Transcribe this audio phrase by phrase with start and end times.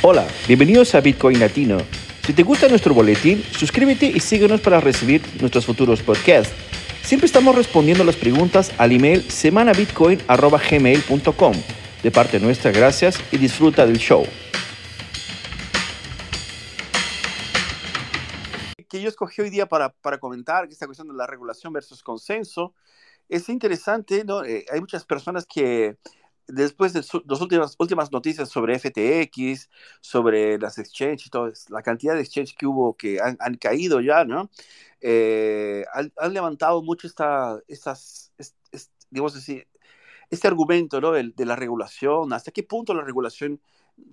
[0.00, 1.78] Hola, bienvenidos a Bitcoin Latino.
[2.24, 6.54] Si te gusta nuestro boletín, suscríbete y síguenos para recibir nuestros futuros podcasts.
[7.02, 11.52] Siempre estamos respondiendo las preguntas al email semanabitcoin.gmail.com.
[12.04, 14.24] De parte nuestra, gracias y disfruta del show.
[18.88, 22.72] Que yo escogí hoy día para, para comentar esta cuestión de la regulación versus consenso
[23.28, 24.44] es interesante, ¿no?
[24.44, 25.96] Eh, hay muchas personas que
[26.48, 29.68] después de las últimas, últimas noticias sobre FTX,
[30.00, 34.00] sobre las exchanges y todo, la cantidad de exchanges que hubo que han, han caído
[34.00, 34.50] ya, ¿no?
[35.00, 38.32] Eh, han, han, levantado mucho esta, estas,
[39.10, 39.62] digamos así,
[40.30, 41.12] este argumento, ¿no?
[41.12, 43.60] De, de, la regulación, hasta qué punto la regulación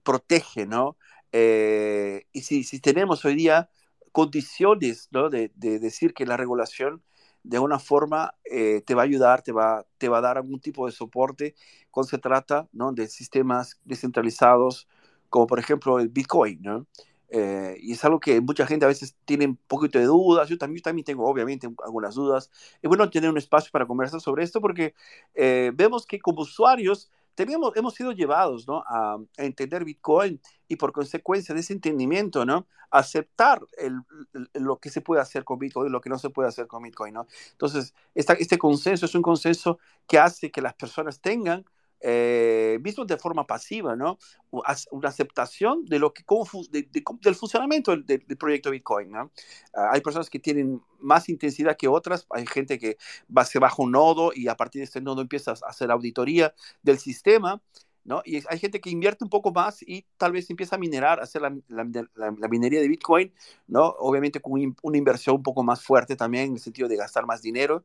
[0.03, 0.97] protege, ¿no?
[1.31, 3.69] Eh, y si, si tenemos hoy día
[4.11, 5.29] condiciones, ¿no?
[5.29, 7.03] De, de decir que la regulación
[7.45, 10.59] de alguna forma eh, te va a ayudar, te va, te va a dar algún
[10.59, 11.55] tipo de soporte
[11.91, 12.91] cuando se trata ¿no?
[12.91, 14.87] de sistemas descentralizados,
[15.29, 16.85] como por ejemplo el Bitcoin.
[17.29, 20.57] Eh, y es algo que mucha gente a veces tiene un poquito de dudas, yo
[20.57, 22.49] también, también tengo obviamente algunas dudas.
[22.81, 24.95] Es bueno tener un espacio para conversar sobre esto porque
[25.35, 28.83] eh, vemos que como usuarios teníamos, hemos sido llevados ¿no?
[28.87, 32.65] a, a, entender Bitcoin y por consecuencia de ese entendimiento, ¿no?
[32.89, 33.99] aceptar el,
[34.33, 36.67] el, lo que se puede hacer con Bitcoin y lo que no se puede hacer
[36.67, 37.13] con Bitcoin.
[37.13, 37.27] ¿no?
[37.51, 41.65] Entonces, esta, este consenso es un consenso que hace que las personas tengan
[42.07, 44.19] eh, visto de forma pasiva, ¿no?
[44.51, 46.23] Una aceptación de lo que,
[46.69, 49.31] de, de, del funcionamiento del, del, proyecto Bitcoin, ¿no?
[49.73, 52.97] Uh, hay personas que tienen más intensidad que otras, hay gente que
[53.35, 56.53] va, se baja un nodo y a partir de este nodo empiezas a hacer auditoría
[56.83, 57.59] del sistema,
[58.03, 58.21] ¿no?
[58.23, 61.23] Y hay gente que invierte un poco más y tal vez empieza a minerar, a
[61.23, 63.33] hacer la, la, la, la minería de Bitcoin,
[63.65, 63.83] ¿no?
[63.97, 67.25] Obviamente con un, una inversión un poco más fuerte también en el sentido de gastar
[67.25, 67.83] más dinero,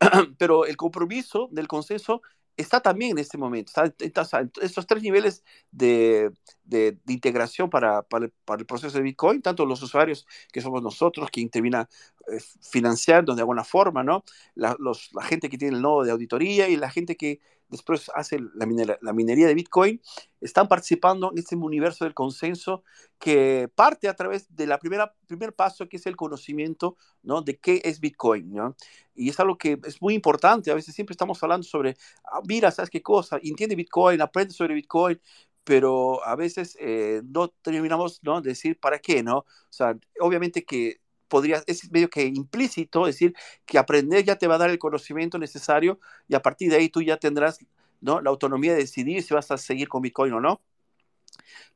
[0.36, 2.22] pero el compromiso del consenso
[2.62, 3.72] está también en este momento.
[3.98, 6.32] Está, estos tres niveles de,
[6.64, 11.30] de, integración para, para, para, el, proceso de Bitcoin, tanto los usuarios que somos nosotros,
[11.30, 11.88] que termina
[12.28, 14.24] eh, financiando de alguna forma, ¿no?
[14.54, 17.40] La, los, la, gente que tiene el nodo de auditoría y la gente que
[17.72, 20.00] después hace la minería de Bitcoin,
[20.40, 22.84] están participando en este universo del consenso
[23.18, 27.40] que parte a través de la primera primer paso que es el conocimiento ¿no?
[27.40, 28.52] de qué es Bitcoin.
[28.52, 28.76] ¿no?
[29.14, 30.70] Y es algo que es muy importante.
[30.70, 33.38] A veces siempre estamos hablando sobre, ah, mira, ¿sabes qué cosa?
[33.42, 35.18] Entiende Bitcoin, aprende sobre Bitcoin,
[35.64, 38.42] pero a veces eh, no terminamos ¿no?
[38.42, 39.38] de decir para qué, ¿no?
[39.38, 41.00] O sea, obviamente que
[41.32, 43.34] podría, es medio que implícito decir
[43.64, 45.98] que aprender ya te va a dar el conocimiento necesario
[46.28, 47.58] y a partir de ahí tú ya tendrás
[48.02, 48.20] ¿no?
[48.20, 50.60] la autonomía de decidir si vas a seguir con Bitcoin o no.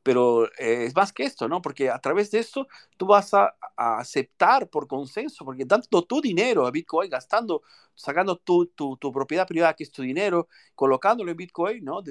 [0.07, 1.61] Pero eh, es más que esto, ¿no?
[1.61, 6.65] Porque a través de esto tú vas a, aceptar por consenso, porque dando tu dinero
[6.65, 7.61] a Bitcoin, gastando,
[7.93, 12.01] sacando tu, tu, propiedad privada, que es tu dinero, colocándolo en Bitcoin, ¿no?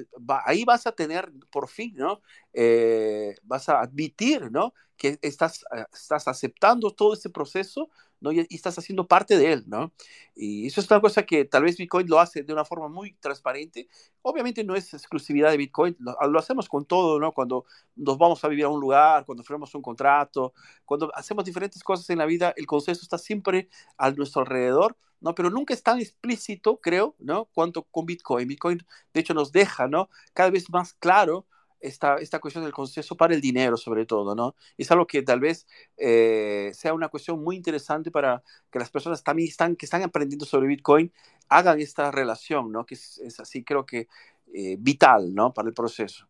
[0.45, 2.21] Ahí vas a tener, por fin, ¿no?
[2.53, 4.75] Eh, vas a admitir, ¿no?
[4.95, 8.31] Que estás, uh, estás aceptando todo este proceso ¿no?
[8.31, 9.91] Y, y, estás haciendo parte de él, ¿no?
[10.35, 13.13] Y eso es una cosa que tal vez Bitcoin lo hace de una forma muy
[13.15, 13.87] transparente.
[14.21, 17.31] Obviamente no es exclusividad de Bitcoin, lo, lo, hacemos con todo, ¿no?
[17.33, 20.53] Cuando nos vamos a vivir a un lugar, cuando firmamos un contrato,
[20.85, 25.33] cuando hacemos diferentes cosas en la vida, el consenso está siempre a nuestro alrededor, ¿no?
[25.35, 27.45] Pero nunca es tan explícito, creo, ¿no?
[27.45, 28.47] Cuanto con Bitcoin.
[28.47, 30.09] Bitcoin, de hecho, nos deja, ¿no?
[30.33, 31.45] Cada vez más claro
[31.79, 34.55] esta, esta cuestión del consenso para el dinero, sobre todo, ¿no?
[34.77, 35.67] Es algo que tal vez
[35.97, 40.45] eh, sea una cuestión muy interesante para que las personas también están, que están aprendiendo
[40.45, 41.11] sobre Bitcoin
[41.49, 42.85] hagan esta relación, ¿no?
[42.85, 44.07] Que es, es así, creo que
[44.53, 45.53] eh, vital, ¿no?
[45.53, 46.27] Para el proceso.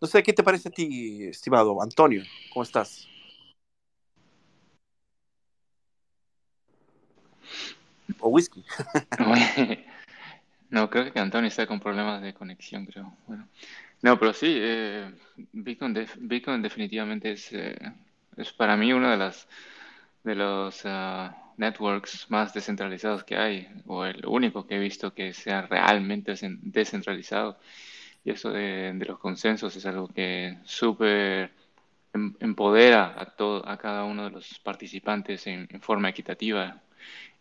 [0.00, 2.22] No sé, ¿qué te parece a ti, estimado Antonio?
[2.52, 3.08] ¿Cómo estás?
[8.20, 8.64] O whisky.
[10.70, 13.16] no, creo que Antonio está con problemas de conexión, creo.
[13.26, 13.48] Bueno.
[14.04, 15.10] No, pero sí, eh,
[15.52, 17.74] Bitcoin, def Bitcoin, definitivamente es, eh,
[18.36, 19.48] es para mí uno de, las,
[20.24, 25.32] de los uh, networks más descentralizados que hay, o el único que he visto que
[25.32, 27.58] sea realmente descentralizado.
[28.24, 31.52] Y eso de, de los consensos es algo que súper
[32.14, 36.82] em, empodera a, todo, a cada uno de los participantes en, en forma equitativa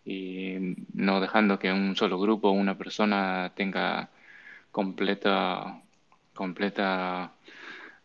[0.06, 0.58] y
[0.94, 4.10] no dejando que un solo grupo o una persona tenga
[4.72, 5.83] completa
[6.34, 7.34] completa,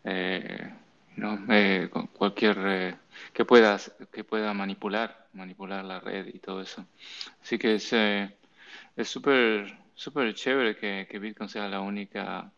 [0.04, 0.70] eh,
[1.16, 1.38] ¿no?
[1.50, 2.96] eh, cualquier eh,
[3.32, 3.78] que pueda
[4.12, 6.86] que pueda manipular, manipular la red y todo eso.
[7.42, 8.30] Así que es eh,
[8.96, 12.52] es súper súper chévere que, que, Bitcoin sea la única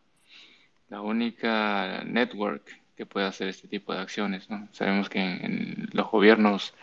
[0.89, 4.49] la única network que pueda hacer este tipo de acciones.
[4.49, 4.67] ¿no?
[4.73, 6.73] Sabemos que en, en los gobiernos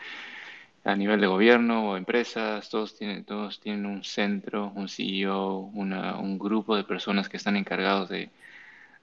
[0.85, 6.17] a nivel de gobierno o empresas, todos tienen, todos tienen un centro, un CEO, una,
[6.19, 8.31] un grupo de personas que están encargados de,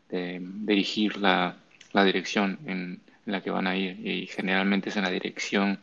[0.10, 1.57] de dirigir la,
[1.94, 5.80] dirección en, la que van a ir y generalmente es en la dirección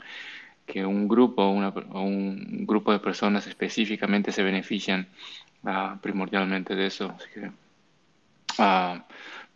[0.67, 5.09] que un grupo o un grupo de personas específicamente se benefician
[5.65, 7.17] uh, primordialmente de eso.
[8.59, 9.01] Uh,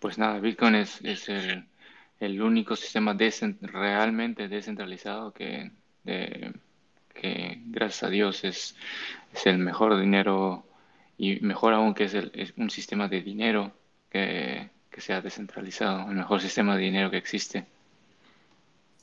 [0.01, 3.17] pues nada, Bitcoin es, es el, único sistema
[3.63, 5.71] realmente descentralizado que,
[6.05, 6.53] de,
[7.15, 8.77] que, gracias a Dios, es,
[9.33, 10.67] es el mejor dinero
[11.19, 13.73] y mejor aún que es, el, es un sistema de dinero
[14.11, 17.67] que, que sea descentralizado, el mejor sistema de dinero que existe.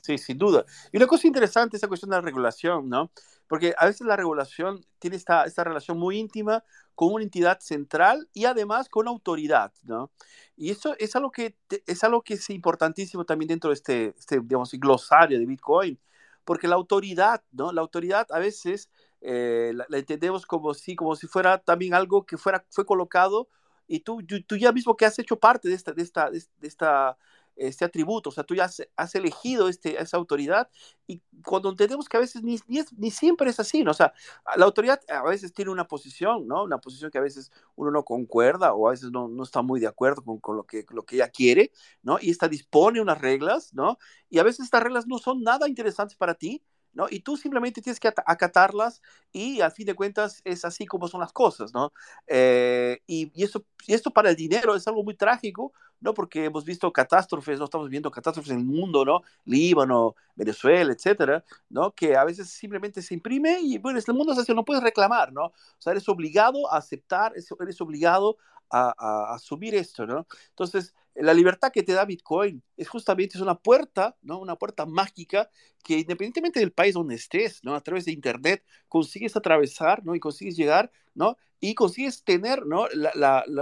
[0.04, 0.66] Sí, sin duda.
[0.92, 3.10] Y una cosa interesante es esa cuestión de la regulación, ¿no?
[3.48, 6.62] Porque a veces la regulación tiene esta, esta relación muy íntima
[6.94, 10.10] con una entidad central y además con autoridad, ¿no?
[10.56, 11.56] Y eso es algo que,
[11.86, 15.98] es, algo que es importantísimo también dentro de este, este, digamos, glosario de Bitcoin,
[16.44, 17.72] porque la autoridad, ¿no?
[17.72, 18.90] La autoridad a veces
[19.22, 23.48] eh, la, entendemos como si, como si fuera también algo que fuera, fue colocado
[23.86, 27.16] y tú, tú ya mismo que has hecho parte de esta, de esta, de esta
[27.56, 30.68] este atributo, o sea, tú ya has, elegido este, esa autoridad
[31.06, 33.92] y cuando entendemos que a veces ni, ni, siempre es así, ¿no?
[33.92, 34.12] O sea,
[34.56, 36.64] la autoridad a veces tiene una posición, ¿no?
[36.64, 39.80] Una posición que a veces uno no concuerda o a veces no, no está muy
[39.80, 41.70] de acuerdo con, con, lo, que, lo que ella quiere,
[42.02, 42.18] ¿no?
[42.20, 43.98] Y esta dispone unas reglas, ¿no?
[44.30, 46.62] Y a veces estas reglas no son nada interesantes para ti,
[46.94, 47.06] ¿no?
[47.10, 49.02] Y tú simplemente tienes que acatarlas
[49.32, 51.92] y al fin de cuentas es así como son las cosas, ¿no?
[52.26, 56.14] Eh, y, y, eso, y esto para el dinero es algo muy trágico, ¿no?
[56.14, 57.64] Porque hemos visto catástrofes, ¿no?
[57.64, 59.22] Estamos viendo catástrofes en el mundo, ¿no?
[59.44, 61.92] Líbano, Venezuela, etcétera, ¿no?
[61.92, 65.32] Que a veces simplemente se imprime y, bueno, el mundo es así, no puedes reclamar,
[65.32, 65.46] ¿no?
[65.46, 68.36] O sea, eres obligado a aceptar, eres obligado
[68.70, 70.26] a, a asumir esto, ¿no?
[70.50, 74.38] Entonces, la libertad que te da Bitcoin es justamente es una puerta, ¿no?
[74.38, 75.48] Una puerta mágica
[75.82, 77.74] que independientemente del país donde estés, ¿no?
[77.74, 80.14] A través de Internet consigues atravesar, ¿no?
[80.14, 81.36] Y consigues llegar, ¿no?
[81.60, 82.86] Y consigues tener, ¿no?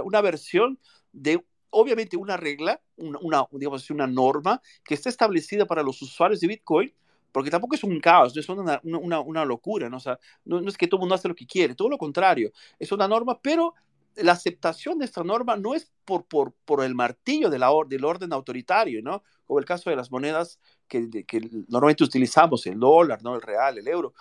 [0.03, 0.79] Una versión
[1.11, 6.47] de, obviamente, una regla, una, digamos una norma que está establecida para los usuarios de
[6.47, 6.93] Bitcoin,
[7.31, 9.99] porque tampoco es un caos, no es una, una, una locura, ¿no?
[9.99, 12.91] Sea, no, es que todo el mundo hace lo que quiere, todo lo contrario, es
[12.91, 13.73] una norma, pero
[14.15, 18.05] la aceptación de esta norma no es por, por, por el martillo de la del
[18.05, 19.23] orden autoritario, ¿no?
[19.45, 23.35] Como el caso de las monedas que, que, normalmente utilizamos, el dólar, ¿no?
[23.35, 24.13] El real, el euro.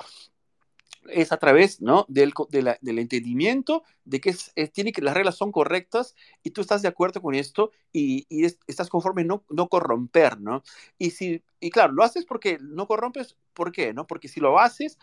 [1.09, 2.06] Es a través, ¿no?
[2.09, 6.15] Del, del entendimiento de que, es, tiene que las reglas son correctas
[6.45, 10.62] y tú estás de acuerdo con esto y, y estás conforme no, no corromper, ¿no?
[10.99, 13.93] Y, si, y claro, lo haces porque no corrompes, ¿por qué?
[13.93, 14.06] ¿no?
[14.06, 14.97] Porque si lo haces,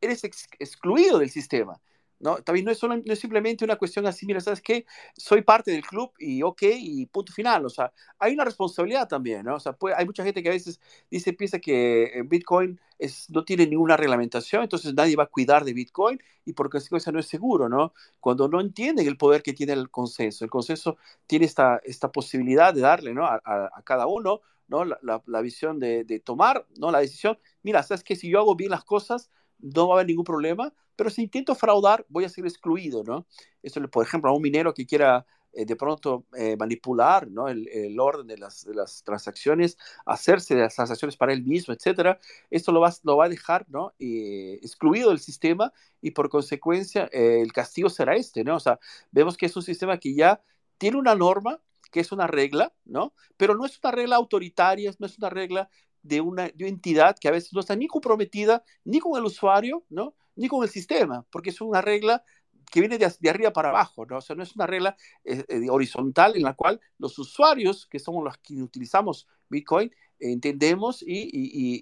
[0.00, 1.80] eres excluido del sistema.
[2.18, 2.36] ¿No?
[2.38, 4.86] También no es, solo, no es simplemente una cuestión así, mira, ¿sabes qué?
[5.16, 9.44] Soy parte del club y ok, y punto final, o sea, hay una responsabilidad también,
[9.44, 9.56] ¿no?
[9.56, 10.80] O sea, hay mucha gente que a veces
[11.10, 15.64] dice, piensa que eh, Bitcoin es, no tiene ninguna reglamentación, entonces nadie va a cuidar
[15.64, 17.92] de Bitcoin y por consecuencia no es seguro, ¿no?
[18.20, 20.96] Cuando no entienden el poder que tiene el consenso, el consenso
[21.26, 23.26] tiene esta, esta posibilidad de darle, ¿no?
[23.26, 24.84] A, a, cada uno, ¿no?
[24.84, 26.90] La, la, la visión de, de, tomar, ¿no?
[26.90, 28.16] La decisión, mira, ¿sabes qué?
[28.16, 31.54] Si yo hago bien las cosas, no va a haber ningún problema, pero si intento
[31.54, 33.26] fraudar, voy a ser excluido, ¿no?
[33.62, 35.26] Eso, por ejemplo, a un minero que quiera
[35.56, 37.48] eh, de pronto eh, manipular ¿no?
[37.48, 42.18] el, orden de las, de transacciones, hacerse de las transacciones para él mismo, etcétera,
[42.50, 43.94] esto lo va, lo va a dejar ¿no?
[43.98, 45.72] Eh, excluido del sistema
[46.02, 48.56] y por consecuencia el castigo será este, ¿no?
[48.56, 48.78] O sea,
[49.10, 50.42] vemos que es un sistema que ya
[50.76, 51.58] tiene una norma,
[51.90, 53.14] que es una regla, ¿no?
[53.38, 55.70] Pero no es una regla autoritaria, no es una regla
[56.06, 59.24] de una, de una entidad que a veces no está ni comprometida ni con el
[59.24, 60.14] usuario, ¿no?
[60.36, 62.22] ni con el sistema, porque es una regla
[62.70, 64.18] que viene de, de arriba para abajo, ¿no?
[64.18, 67.98] O sea, no es una regla eh, eh, horizontal en la cual los usuarios, que
[67.98, 71.80] somos los que utilizamos Bitcoin, entendemos y, y,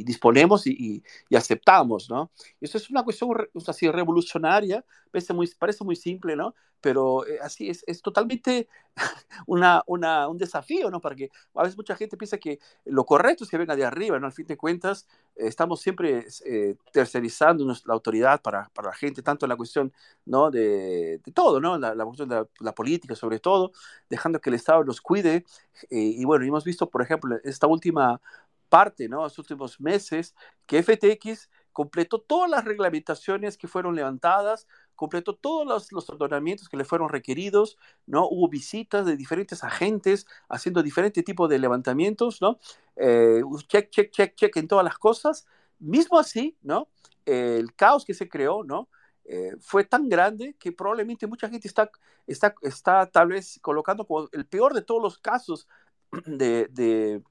[0.00, 1.02] y disponemos y,
[1.34, 2.30] aceptamos, ¿no?
[2.60, 3.30] Eso es una cuestión
[3.66, 6.54] así revolucionaria, parece muy, parece muy simple, ¿no?
[6.84, 8.68] Pero eh, así es, es totalmente
[9.46, 11.00] una, una, un desafío, ¿no?
[11.00, 14.26] Porque a veces mucha gente piensa que lo correcto es que venga de arriba, ¿no?
[14.26, 19.22] Al fin de cuentas, eh, estamos siempre eh, tercerizando la autoridad para, para, la gente,
[19.22, 19.94] tanto en la cuestión,
[20.26, 20.50] ¿no?
[20.50, 21.78] De, de todo, ¿no?
[21.78, 23.72] La, la cuestión de la, la, política, sobre todo,
[24.10, 25.46] dejando que el Estado los cuide.
[25.88, 28.20] y bueno, hemos visto, por ejemplo, esta última
[28.68, 29.22] parte, ¿no?
[29.22, 30.34] Los últimos meses,
[30.66, 36.76] que FTX completó todas las reglamentaciones que fueron levantadas, completó todos los, los ordenamientos que
[36.76, 38.28] le fueron requeridos, ¿no?
[38.28, 42.58] Hubo visitas de diferentes agentes haciendo diferentes tipos de levantamientos, ¿no?
[42.96, 45.46] Eh, check, check, check, check en todas las cosas.
[45.78, 46.88] Mismo así, ¿no?
[47.26, 48.88] El caos que se creó, ¿no?
[49.26, 51.90] Eh, fue tan grande que probablemente mucha gente está,
[52.26, 55.66] está, está tal vez colocando como el peor de todos los casos
[56.26, 57.22] de, de,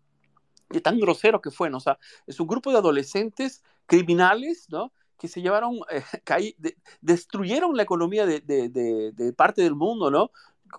[0.70, 1.78] de tan grosero que fue, ¿no?
[1.78, 4.92] O sea, es un grupo de adolescentes criminales, ¿no?
[5.18, 10.32] Que se llevaron, eh, caí, de, destruyeron la economía de, parte del mundo, ¿no?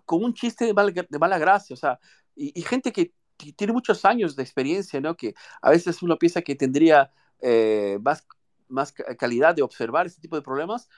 [0.05, 1.99] Con un chiste de, mal, mala gracia, o sea,
[2.35, 3.13] y, gente que
[3.57, 5.17] tiene muchos años de experiencia, ¿no?
[5.17, 7.11] Que a veces uno piensa que tendría
[7.41, 10.89] eh, más, calidad de observar este tipo de problemas.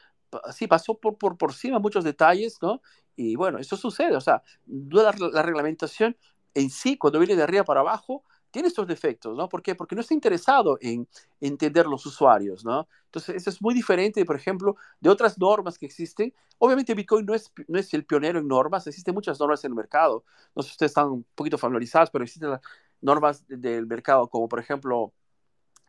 [0.53, 2.83] Sí, pasó por, por, encima muchos detalles, ¿no?
[3.17, 6.17] Y bueno, eso sucede, o sea, la, la reglamentación
[6.55, 8.25] en sí, cuando viene de arriba para abajo,
[8.57, 9.51] tiene estos defectos, ¿no?
[9.51, 9.75] ¿Por qué?
[9.75, 11.07] Porque no está interesado en
[11.43, 12.89] entender los usuarios, ¿no?
[13.05, 16.33] Entonces, eso es muy diferente, por ejemplo, de otras normas que existen.
[16.57, 19.75] Obviamente, Bitcoin no es, no es el pionero en normas, existen muchas normas en el
[19.75, 20.25] mercado.
[20.55, 22.63] No sé si ustedes están un poquito familiarizados, pero existen las
[23.03, 25.13] normas del mercado, como por ejemplo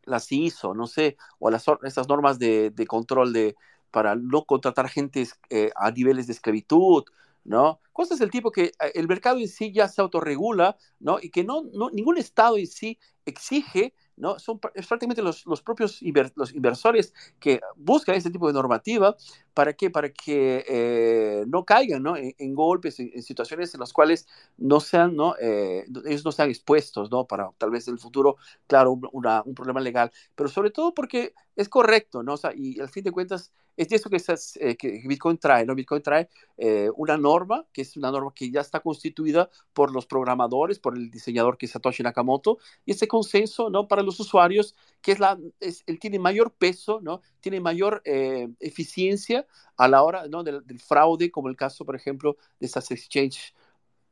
[0.04, 3.56] las ISO, no sé, o las, esas normas de, de control de,
[3.92, 7.06] para no contratar gente eh, a niveles de esclavitud,
[7.48, 7.80] ¿no?
[7.94, 11.18] Cosas del tipo que eh, el mercado en sí ya se autorregula, ¿no?
[11.20, 11.64] Y que no,
[11.94, 14.38] ningún Estado en sí exige, ¿no?
[14.38, 16.02] Son prácticamente los, los propios
[16.36, 19.16] los inversores que buscan ese tipo de normativa
[19.54, 22.16] para que, para que eh, no caigan, ¿no?
[22.18, 24.28] En, golpes, en, situaciones en las cuales
[24.58, 25.36] no sean, ¿no?
[25.40, 27.26] Eh, ellos no sean expuestos, ¿no?
[27.26, 28.36] Para tal vez en el futuro,
[28.68, 32.36] claro, un problema legal, pero sobre todo porque es correcto, ¿no?
[32.36, 35.74] O y al fin de cuentas es eso que, eh, que Bitcoin trae, ¿no?
[35.74, 40.06] Bitcoin trae eh, una norma, que es una norma que ya está constituida por los
[40.06, 43.88] programadores, por el diseñador que es Satoshi Nakamoto, y ese consenso, ¿no?
[43.88, 47.22] Para los usuarios, que es la, es, tiene mayor peso, ¿no?
[47.40, 49.48] Tiene mayor eh, eficiencia
[49.78, 50.28] a la hora.
[50.28, 53.54] Del, fraude, como el caso, por ejemplo, de esas exchanges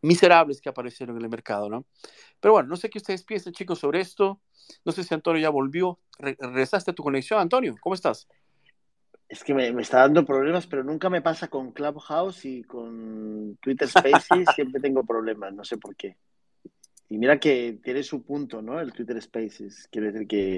[0.01, 1.85] miserables que aparecieron en el mercado, ¿no?
[2.45, 4.39] Pero bueno, no sé qué ustedes piensan, chicos, sobre esto.
[4.85, 5.97] No sé si Antonio ya volvió.
[6.19, 8.27] regresaste a tu conexión, Antonio, ¿cómo estás?
[9.27, 13.87] Es que me, está dando problemas, pero nunca me pasa con Clubhouse y con Twitter
[13.87, 16.17] Spaces, siempre tengo problemas, no sé por qué.
[17.09, 18.79] Y mira que tiene su punto, ¿no?
[18.79, 19.87] El Twitter Spaces.
[19.91, 20.55] Quiere decir que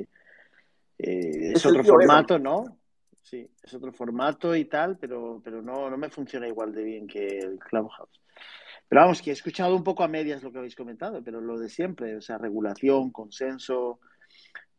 [0.98, 2.80] eh, es, otro formato, ¿no?
[3.22, 7.08] Sí, es otro formato y tal, pero, pero no, no me funciona igual de bien
[7.08, 8.20] que el Clubhouse.
[8.88, 11.60] Pero vamos, que he escuchado un poco a medias lo que habéis comentado, pero lo
[11.60, 14.00] de siempre, o sea, regulación, consenso,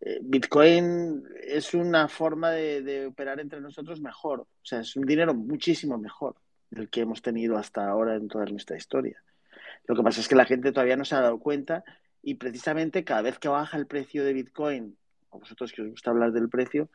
[0.00, 4.40] eh, Bitcoin es una forma de, operar entre nosotros mejor.
[4.40, 6.36] O sea, es un dinero muchísimo mejor
[6.70, 9.22] del que hemos tenido hasta ahora en toda nuestra historia.
[9.86, 11.84] Lo que pasa es que la gente todavía no se ha dado cuenta
[12.22, 14.96] y precisamente cada vez que baja el precio de Bitcoin,
[15.30, 16.90] a vosotros que os gusta hablar del precio,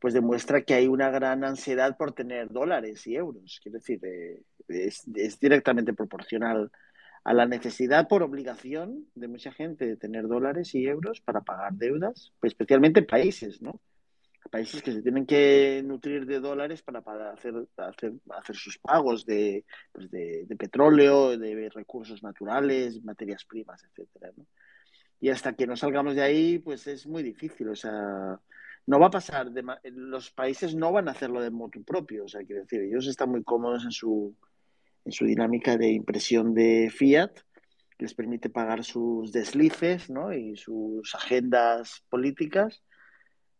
[0.00, 3.60] pues demuestra que hay una gran ansiedad por tener dólares y euros.
[3.62, 6.70] Quiero decir, eh, es, es directamente proporcional
[7.24, 11.74] a la necesidad por obligación de mucha gente de tener dólares y euros para pagar
[11.74, 13.80] deudas, pues especialmente países, ¿no?
[14.50, 16.98] Países que se tienen que nutrir de dólares para,
[17.30, 24.32] hacer, hacer, hacer, sus pagos de, pues de, petróleo, de recursos naturales, materias primas, etcétera,
[24.36, 24.44] ¿no?
[25.20, 28.40] Y hasta que no salgamos de ahí, pues es muy difícil, o sea,
[28.86, 32.28] no va a pasar, de, los países no van a hacerlo de modo propio, o
[32.28, 34.34] sea, quiero decir, ellos están muy cómodos en su,
[35.04, 37.32] en su dinámica de impresión de fiat,
[37.98, 40.32] les permite pagar sus deslices ¿no?
[40.32, 42.82] y sus agendas políticas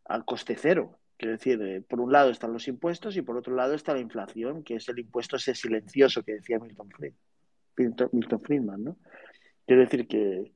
[0.05, 0.99] al coste cero.
[1.17, 4.01] Quiero decir, eh, por un lado están los impuestos y por otro lado está la
[4.01, 8.97] inflación, que es el impuesto ese silencioso que decía Milton, Friedman, Milton Friedman, ¿no?
[9.65, 10.53] Quiero decir que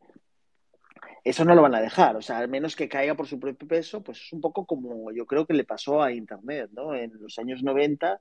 [1.23, 3.69] eso no lo van a dejar, o sea, al menos que caiga por su propio
[3.69, 6.95] peso, pues es un poco como yo creo que le pasó a Internet, ¿no?
[6.95, 8.21] En los años 90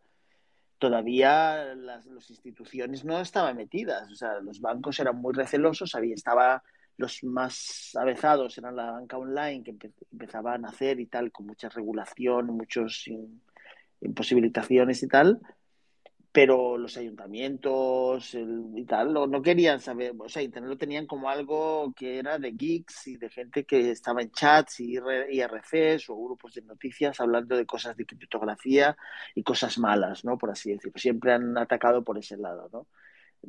[0.77, 6.63] todavía las, instituciones no estaban metidas, o sea, los bancos eran muy recelosos, había, estaba
[6.97, 11.69] los más avezados eran la banca online que empezaban a hacer y tal, con mucha
[11.69, 13.05] regulación, muchas
[14.01, 15.41] imposibilitaciones y tal,
[16.35, 21.93] pero los ayuntamientos y tal no, querían saber, o sea, Internet lo tenían como algo
[21.95, 26.55] que era de geeks y de gente que estaba en chats y IRCs o grupos
[26.55, 28.97] de noticias hablando de cosas de criptografía
[29.33, 30.37] y cosas malas, ¿no?
[30.37, 30.99] Por así decirlo.
[30.99, 32.85] Siempre han atacado por ese lado, ¿no?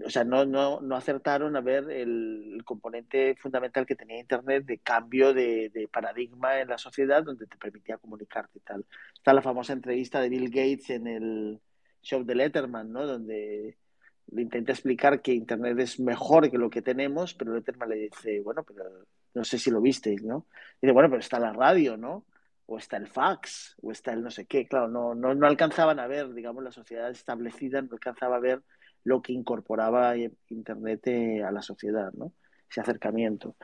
[0.07, 4.79] O sea, no, no, no acertaron a ver el, componente fundamental que tenía Internet de
[4.79, 8.87] cambio de, de, paradigma en la sociedad donde te permitía comunicarte y tal.
[9.13, 11.61] Está la famosa entrevista de Bill Gates en el
[12.07, 13.07] show de Letterman, ¿no?
[13.07, 13.77] Donde
[14.29, 18.41] le intenta explicar que Internet es mejor que lo que tenemos, pero Letterman le dice,
[18.41, 18.85] bueno, pero
[19.35, 20.47] no sé si lo visteis, ¿no?
[20.81, 22.25] Dice, bueno, pero está la radio, ¿no?
[22.67, 24.67] O está el fax, o está el no sé qué.
[24.67, 28.63] Claro, no, no, no alcanzaban a ver, digamos, la sociedad establecida no alcanzaba a ver
[29.05, 30.17] lo que incorporaba
[30.49, 32.33] Internet eh, a la sociedad, ¿no?
[32.69, 33.57] Ese acercamiento.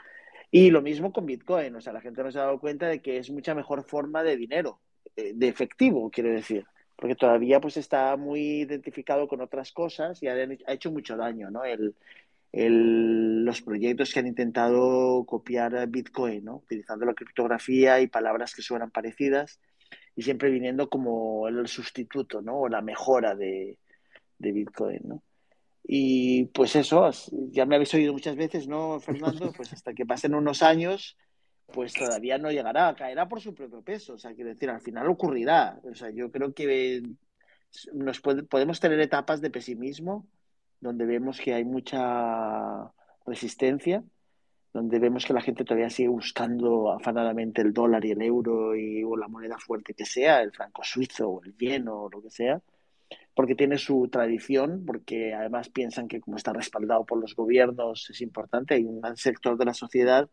[0.50, 3.00] Y lo mismo con Bitcoin, o sea, la gente no se ha dado cuenta de
[3.00, 4.80] que es mucha mejor forma de dinero,
[5.16, 6.66] eh, de efectivo, quiero decir
[7.02, 11.64] porque todavía pues está muy identificado con otras cosas y ha, hecho mucho daño, ¿no?
[11.64, 11.96] El,
[13.44, 16.58] los proyectos que han intentado copiar Bitcoin, ¿no?
[16.58, 19.58] Utilizando la criptografía y palabras que suenan parecidas
[20.14, 22.60] y siempre viniendo como el sustituto, ¿no?
[22.60, 23.78] O la mejora de,
[24.38, 25.24] Bitcoin, ¿no?
[25.82, 27.10] Y pues eso,
[27.50, 29.52] ya me habéis oído muchas veces, ¿no, Fernando?
[29.56, 31.16] Pues hasta que pasen unos años,
[31.72, 34.14] pues todavía no llegará, caerá por su propio peso.
[34.14, 35.80] O sea, quiero decir, al final ocurrirá.
[35.90, 37.02] O sea, yo creo que
[37.94, 40.26] nos podemos tener etapas de pesimismo
[40.80, 42.90] donde vemos que hay mucha
[43.24, 44.02] resistencia,
[44.72, 49.04] donde vemos que la gente todavía sigue buscando afanadamente el dólar y el euro y,
[49.04, 52.30] o la moneda fuerte que sea, el franco suizo o el yen o lo que
[52.30, 52.60] sea,
[53.34, 58.20] porque tiene su tradición, porque además piensan que como está respaldado por los gobiernos es
[58.20, 58.74] importante.
[58.74, 60.28] Hay un sector de la sociedad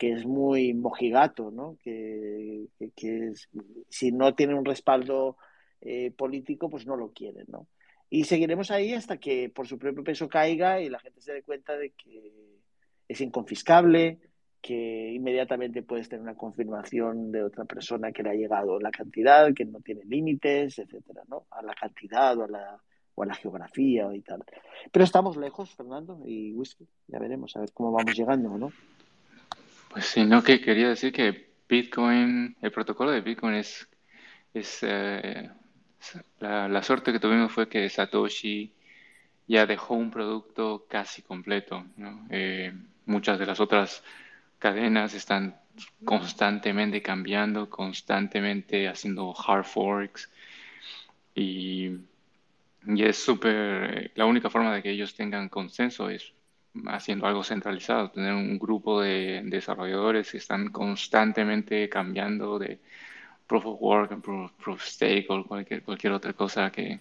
[0.00, 1.76] que es muy mojigato, ¿no?
[1.84, 3.34] que, que,
[3.90, 5.36] si no tiene un respaldo
[5.82, 7.44] eh, político, pues no lo quieren.
[7.48, 7.68] ¿no?
[8.08, 11.42] Y seguiremos ahí hasta que por su propio peso caiga y la gente se dé
[11.42, 12.32] cuenta de que
[13.08, 14.20] es inconfiscable,
[14.62, 19.52] que inmediatamente puedes tener una confirmación de otra persona que le ha llegado la cantidad,
[19.52, 21.44] que no tiene límites, etcétera, ¿no?
[21.50, 22.82] A la cantidad o a la,
[23.16, 24.42] o a la geografía y tal.
[24.90, 28.72] Pero estamos lejos, Fernando, y Whisky, ya veremos, a ver cómo vamos llegando, ¿no?
[29.90, 33.88] Pues sí, no, que quería decir que Bitcoin, el protocolo de Bitcoin es,
[34.54, 35.50] es eh,
[36.38, 38.72] la, suerte que tuvimos fue que Satoshi
[39.48, 41.84] ya dejó un producto casi completo.
[42.30, 42.72] Eh,
[43.06, 44.04] muchas de las otras
[44.60, 45.60] cadenas están
[46.04, 50.30] constantemente cambiando, constantemente haciendo hard forks
[51.34, 51.96] y,
[52.86, 56.32] y es súper, la única forma de que ellos tengan consenso es
[56.86, 62.80] haciendo algo centralizado, tener un grupo de desarrolladores que están constantemente cambiando de
[63.46, 67.00] proof of work, proof, of stake o cualquier, cualquier otra cosa que,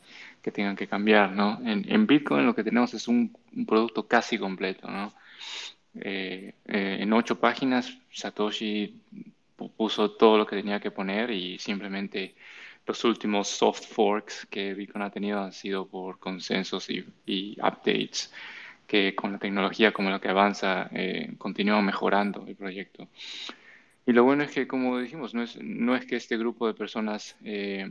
[0.51, 1.59] tengan que cambiar, ¿no?
[1.63, 3.31] En, Bitcoin lo que tenemos es un,
[3.67, 5.13] producto casi completo, ¿no?
[6.01, 9.01] Eh, eh, en ocho páginas Satoshi
[9.75, 12.35] puso todo lo que tenía que poner y simplemente
[12.85, 18.31] los últimos soft forks que Bitcoin ha tenido han sido por consensos y updates
[18.89, 23.07] que con la tecnología como la que avanza eh, continúa mejorando el proyecto.
[24.05, 26.73] Y lo bueno es que, como dijimos, no es, no es que este grupo de
[26.73, 27.87] personas, eh,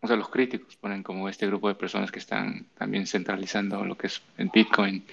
[0.00, 3.96] o sea, los críticos ponen como este grupo de personas que están también centralizando lo
[3.98, 5.04] que es el Bitcoin,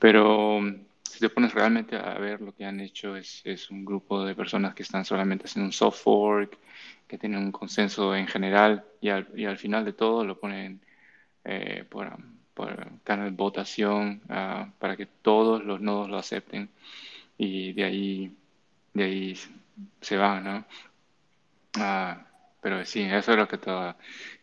[0.00, 0.60] pero
[1.08, 4.34] si te pones realmente a ver lo que han hecho, es, es un grupo de
[4.34, 6.58] personas que están solamente haciendo un soft fork,
[7.06, 10.80] que tienen un consenso en general y al, y al final de todo lo ponen
[11.44, 12.08] eh, por
[12.54, 16.70] por canal votación uh, para que todos los nodos lo acepten
[17.38, 18.36] y de ahí
[18.94, 19.38] de ahí
[20.00, 20.64] se va, ¿no?
[21.76, 22.20] Uh,
[22.60, 23.70] pero sí, eso es lo que te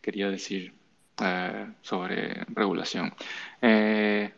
[0.02, 0.72] quería decir
[1.20, 3.12] uh, sobre regulación.
[3.62, 4.32] Eh,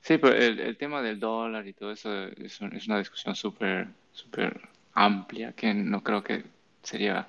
[0.00, 4.60] sí, pero el, tema del dólar y todo eso es, es una discusión súper súper
[4.94, 6.44] amplia que no creo que
[6.82, 7.26] sería,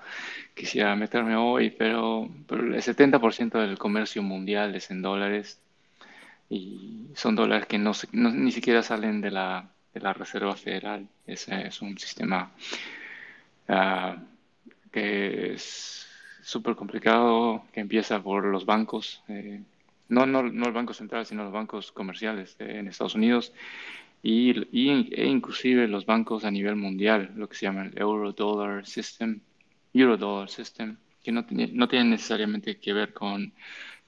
[0.53, 5.59] quisiera meterme hoy, pero, pero el 70% del comercio mundial es en dólares
[6.49, 11.07] y son dólares que no, ni siquiera salen de la, de la Reserva Federal.
[11.25, 12.51] Ese es un sistema
[13.69, 14.15] uh,
[14.91, 16.07] que es
[16.43, 19.61] súper complicado, que empieza por los bancos, eh,
[20.09, 23.51] no, no, no, el Banco Central, sino los bancos comerciales en Estados Unidos
[24.21, 28.85] y, y, e inclusive los bancos a nivel mundial, lo que se llama el Euro-Dollar
[28.85, 29.39] System,
[29.93, 33.51] Euro-Dollar System, que no, no tiene necesariamente que ver con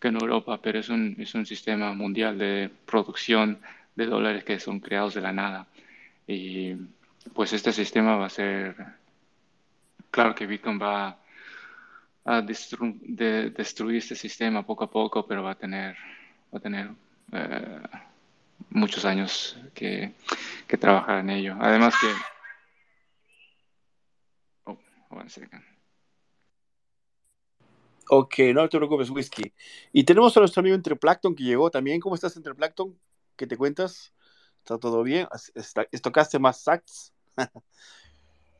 [0.01, 3.59] en Europa, pero es un, es un sistema mundial de producción
[3.95, 5.67] de dólares que son creados de la nada.
[6.27, 6.75] Y
[7.33, 8.75] pues este sistema va a ser,
[10.11, 11.17] claro que Bitcoin va
[12.25, 15.95] a de, destruir este sistema poco a poco, pero va a tener,
[16.53, 16.89] va a tener
[17.31, 17.81] eh,
[18.69, 20.13] muchos años que,
[20.67, 21.55] que, trabajar en ello.
[21.59, 22.07] Además que...
[24.65, 24.77] Oh,
[25.09, 25.76] one second.
[28.09, 29.53] Ok, no te preocupes, Whisky.
[29.91, 31.99] Y tenemos a nuestro amigo Entre Plankton que llegó también.
[31.99, 32.97] ¿Cómo estás, Entre Plankton?
[33.35, 34.13] ¿Qué te cuentas?
[34.59, 35.27] ¿Está todo bien?
[35.91, 37.13] ¿Estocaste más sacks?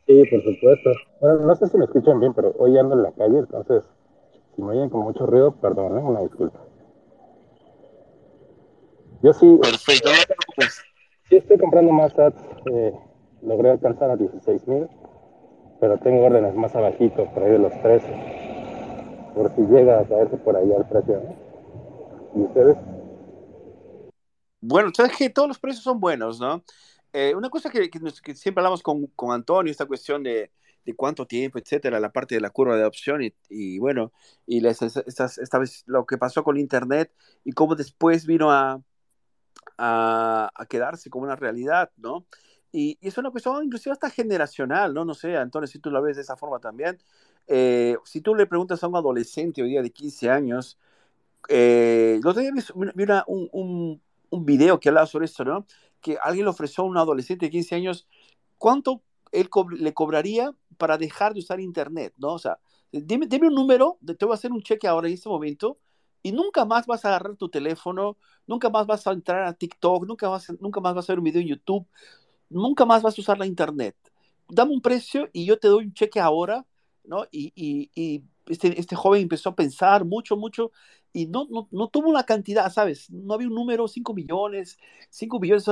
[0.08, 0.90] sí, por supuesto.
[1.22, 3.84] Bueno, no sé si me escuchan bien, pero hoy ando en la calle, entonces,
[4.56, 6.02] si me oyen con mucho ruido, perdón, ¿eh?
[6.02, 6.60] una disculpa.
[9.24, 9.58] Yo sí.
[9.62, 10.84] Perfecto, no te preocupes.
[11.30, 12.42] Sí, estoy comprando más sats.
[12.72, 12.94] Eh,
[13.42, 14.88] logré alcanzar a 16 mil,
[15.80, 18.47] pero tengo órdenes más abajitos, por ahí de los 13
[19.38, 21.22] por si llega a caerse por ahí al precio.
[22.36, 22.76] ¿Y ustedes?
[24.60, 26.64] Bueno, sabes que todos los precios son buenos, ¿no?
[27.14, 30.52] Eh, una cosa que, que, siempre hablamos con, con, Antonio, esta cuestión de,
[30.84, 34.12] de, cuánto tiempo, etcétera, la parte de la curva de adopción y, y bueno,
[34.46, 37.14] y las, estas, esta vez lo que pasó con Internet
[37.46, 38.82] y cómo después vino a,
[39.78, 42.26] a, a quedarse como una realidad, ¿no?
[42.78, 45.04] Y, y, es una cuestión inclusive hasta generacional, ¿no?
[45.04, 47.00] No sé, Antonio, si tú lo ves de esa forma también.
[47.48, 50.78] Eh, si tú le preguntas a un adolescente hoy día de 15 años,
[51.50, 52.20] eh,
[52.96, 55.66] vi, un, un video que hablaba sobre esto, ¿no?
[56.02, 58.08] Que alguien le ofreció a un adolescente de 15 años
[58.58, 62.34] cuánto él le cobraría para dejar de usar Internet, ¿no?
[62.34, 62.60] O sea,
[62.92, 65.80] dime, un número, te voy a hacer un cheque ahora en este momento
[66.22, 70.06] y nunca más vas a agarrar tu teléfono, nunca más vas a entrar a TikTok,
[70.06, 71.88] nunca, vas, nunca más vas a ver un video en YouTube,
[72.50, 73.96] nunca más vas a usar la Internet.
[74.50, 76.66] Dame un precio y yo te doy un cheque ahora,
[77.04, 77.26] ¿no?
[77.32, 80.72] Y, y, y este, este joven empezó a pensar mucho, mucho
[81.14, 83.10] y no, no, no, tuvo una cantidad, ¿sabes?
[83.10, 84.78] No había un número, 5 millones,
[85.10, 85.66] 5 millones,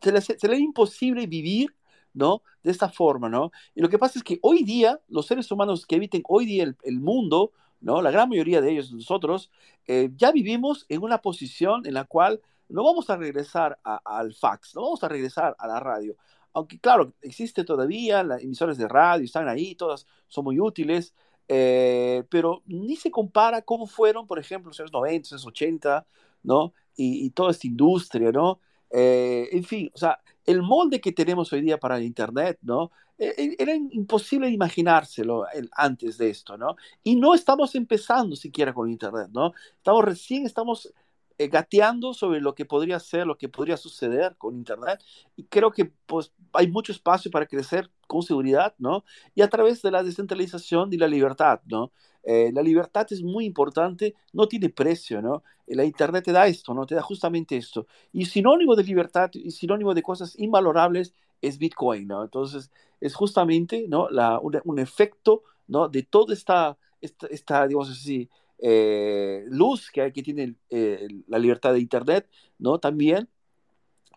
[0.00, 1.74] se le, se le era imposible vivir,
[2.14, 2.42] ¿no?
[2.62, 3.52] De esta forma, ¿no?
[3.74, 6.64] Y lo que pasa es que hoy día, los seres humanos que habiten hoy día
[6.64, 8.00] el, el mundo, ¿no?
[8.00, 9.50] La gran mayoría de ellos, nosotros,
[9.86, 14.74] eh, ya vivimos en una posición en la cual no vamos a regresar al fax,
[14.74, 16.16] no vamos a regresar a la radio.
[16.52, 21.14] Aunque claro, existe todavía, las emisoras de radio están ahí, todas son muy útiles,
[21.48, 26.06] eh, pero ni se compara cómo fueron, por ejemplo, los años 90, los 80,
[26.42, 26.72] ¿no?
[26.96, 28.60] Y, toda esta industria, ¿no?
[28.90, 32.90] Eh, en fin, o sea, el molde que tenemos hoy día para el Internet, ¿no?
[33.18, 36.76] E, e, era imposible imaginárselo antes de esto, ¿no?
[37.02, 39.52] Y no estamos empezando siquiera con Internet, ¿no?
[39.76, 40.92] Estamos recién, estamos
[41.38, 45.02] eh, gateando sobre lo que podría ser, lo que podría suceder con Internet.
[45.36, 49.04] Y creo que pues, hay mucho espacio para crecer con seguridad, ¿no?
[49.34, 51.92] Y a través de la descentralización y la libertad, ¿no?
[52.22, 55.42] Eh, la libertad es muy importante, no tiene precio, ¿no?
[55.66, 56.86] La Internet te da esto, ¿no?
[56.86, 57.86] Te da justamente esto.
[58.12, 62.22] Y sinónimo de libertad y sinónimo de cosas invalorables es Bitcoin, ¿no?
[62.24, 62.70] Entonces,
[63.00, 64.08] es justamente, ¿no?
[64.10, 65.88] La, un, efecto, ¿no?
[65.88, 71.72] De toda esta, esta, esta digamos así, eh, luz que, que tiene eh, la libertad
[71.72, 72.78] de Internet, ¿no?
[72.78, 73.28] También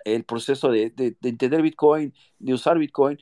[0.06, 3.20] el proceso de, de, entender Bitcoin, de usar Bitcoin,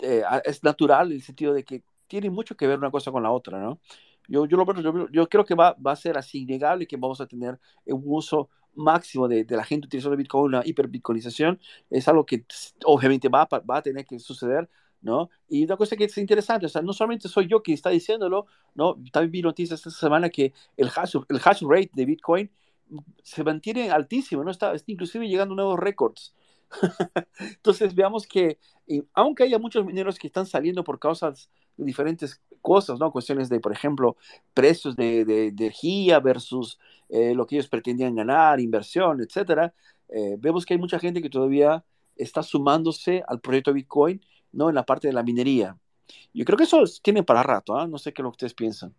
[0.00, 3.22] eh, es natural en el sentido de que tiene mucho que ver una cosa con
[3.22, 3.80] la otra, ¿no?
[4.28, 7.26] Yo, yo, lo, yo, creo que va, va, a ser así innegable que vamos a
[7.26, 11.60] tener un uso máximo de, de la gente utilizando Bitcoin, una hiperbitcoinización,
[11.90, 12.44] es algo que
[12.84, 14.68] obviamente va, va a tener que suceder,
[15.02, 15.30] ¿no?
[15.48, 18.46] Y una cosa que es interesante, o sea, no solamente soy yo quien está diciéndolo,
[18.74, 18.96] ¿no?
[19.12, 22.50] También vi noticias esta semana que el hash, el hash rate de Bitcoin
[23.22, 24.50] se mantiene altísimo, ¿no?
[24.50, 26.34] Está, inclusive llegando a nuevos récords.
[27.38, 32.40] Entonces veamos que, eh, aunque haya muchos mineros que están saliendo por causas de diferentes
[32.60, 33.10] cosas, ¿no?
[33.10, 34.16] Cuestiones de, por ejemplo,
[34.54, 39.74] precios de, de, energía versus eh, lo que ellos pretendían ganar, inversión, etcétera,
[40.08, 41.84] eh, vemos que hay mucha gente que todavía
[42.16, 44.20] está sumándose al proyecto Bitcoin
[44.52, 44.68] ¿no?
[44.68, 45.76] En la parte de la minería.
[46.34, 47.86] Yo creo que eso tiene para rato, ¿ah?
[47.86, 48.94] No sé qué es lo que ustedes piensan.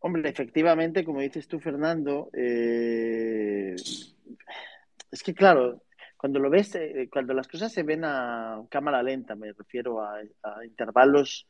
[0.00, 5.82] Hombre, efectivamente, como dices tú, Fernando, eh, es que claro,
[6.16, 10.20] cuando lo ves, eh, cuando las cosas se ven a cámara lenta, me refiero a,
[10.64, 11.46] intervalos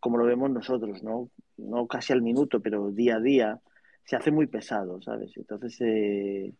[0.00, 1.30] como lo vemos nosotros, ¿no?
[1.56, 3.60] No casi al minuto, pero día a día,
[4.04, 5.34] se hace muy pesado, ¿sabes?
[5.36, 6.52] Entonces, eh,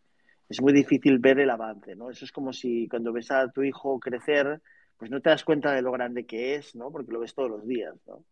[0.49, 2.09] es muy difícil ver el avance, ¿no?
[2.09, 4.61] Eso es como si cuando ves a tu hijo crecer,
[4.97, 6.91] pues no te das cuenta de lo grande que es, ¿no?
[6.91, 8.23] Porque lo ves todos los días, ¿no?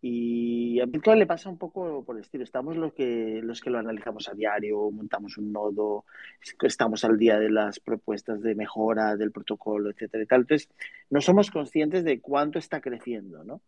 [0.00, 2.44] Y a Bitcoin le pasa un poco por el estilo.
[2.44, 6.04] Estamos los que, los que lo analizamos a diario, montamos un nodo,
[6.62, 10.40] estamos al día de las propuestas de mejora del protocolo, etcétera y tal.
[10.42, 10.68] Entonces,
[11.10, 13.60] no somos conscientes de cuánto está creciendo, ¿no?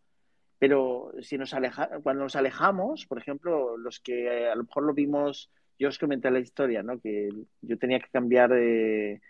[0.61, 4.95] Pero si nos aleja, cuando nos alejamos, por ejemplo, los que a lo mejor lo
[4.95, 7.01] vimos yo os comenté la historia, ¿no?
[7.01, 7.31] Que
[7.63, 9.21] yo tenía que cambiar de,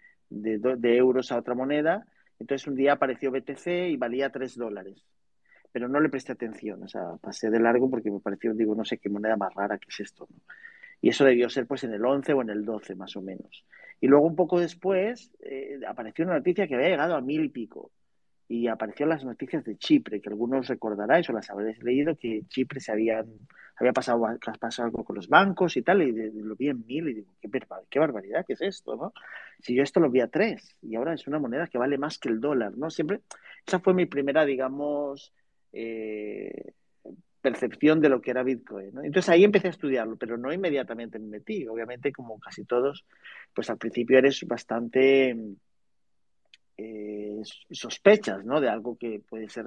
[0.83, 2.05] euros a otra moneda.
[2.41, 5.07] Entonces un día apareció BTC y valía 3 dólares.
[5.73, 8.85] Pero no le presté atención, o sea, pasé de largo porque me pareció, digo, no
[8.85, 10.27] sé qué moneda más rara que es esto.
[11.01, 13.65] Y eso debió ser pues en el 11 o en el 12 más o menos.
[14.01, 17.49] Y luego un poco después eh, apareció una noticia que había llegado a mil y
[17.49, 17.93] pico
[18.51, 22.81] y apareció las noticias de Chipre, que algunos recordaráis o las habréis leído, que Chipre
[22.81, 23.27] se habían,
[23.77, 27.33] había pasado, algo con los bancos y tal, y lo vi en mil y digo,
[27.41, 27.49] qué,
[27.89, 28.97] qué barbaridad, ¿qué es esto?
[28.97, 29.13] ¿no?
[29.61, 32.19] Si yo esto lo vi a tres y ahora es una moneda que vale más
[32.19, 32.91] que el dólar, ¿no?
[32.91, 33.21] Siempre,
[33.65, 35.33] esa fue mi primera, digamos,
[35.73, 36.73] eh,
[37.41, 38.95] percepción de lo que era Bitcoin.
[38.95, 39.05] ¿no?
[39.05, 41.69] Entonces ahí empecé a estudiarlo, pero no inmediatamente me metí.
[41.69, 43.07] Obviamente, como casi todos,
[43.55, 45.37] pues al principio eres bastante
[46.81, 48.61] eh, sospechas, ¿no?
[48.61, 49.67] De algo que puede ser,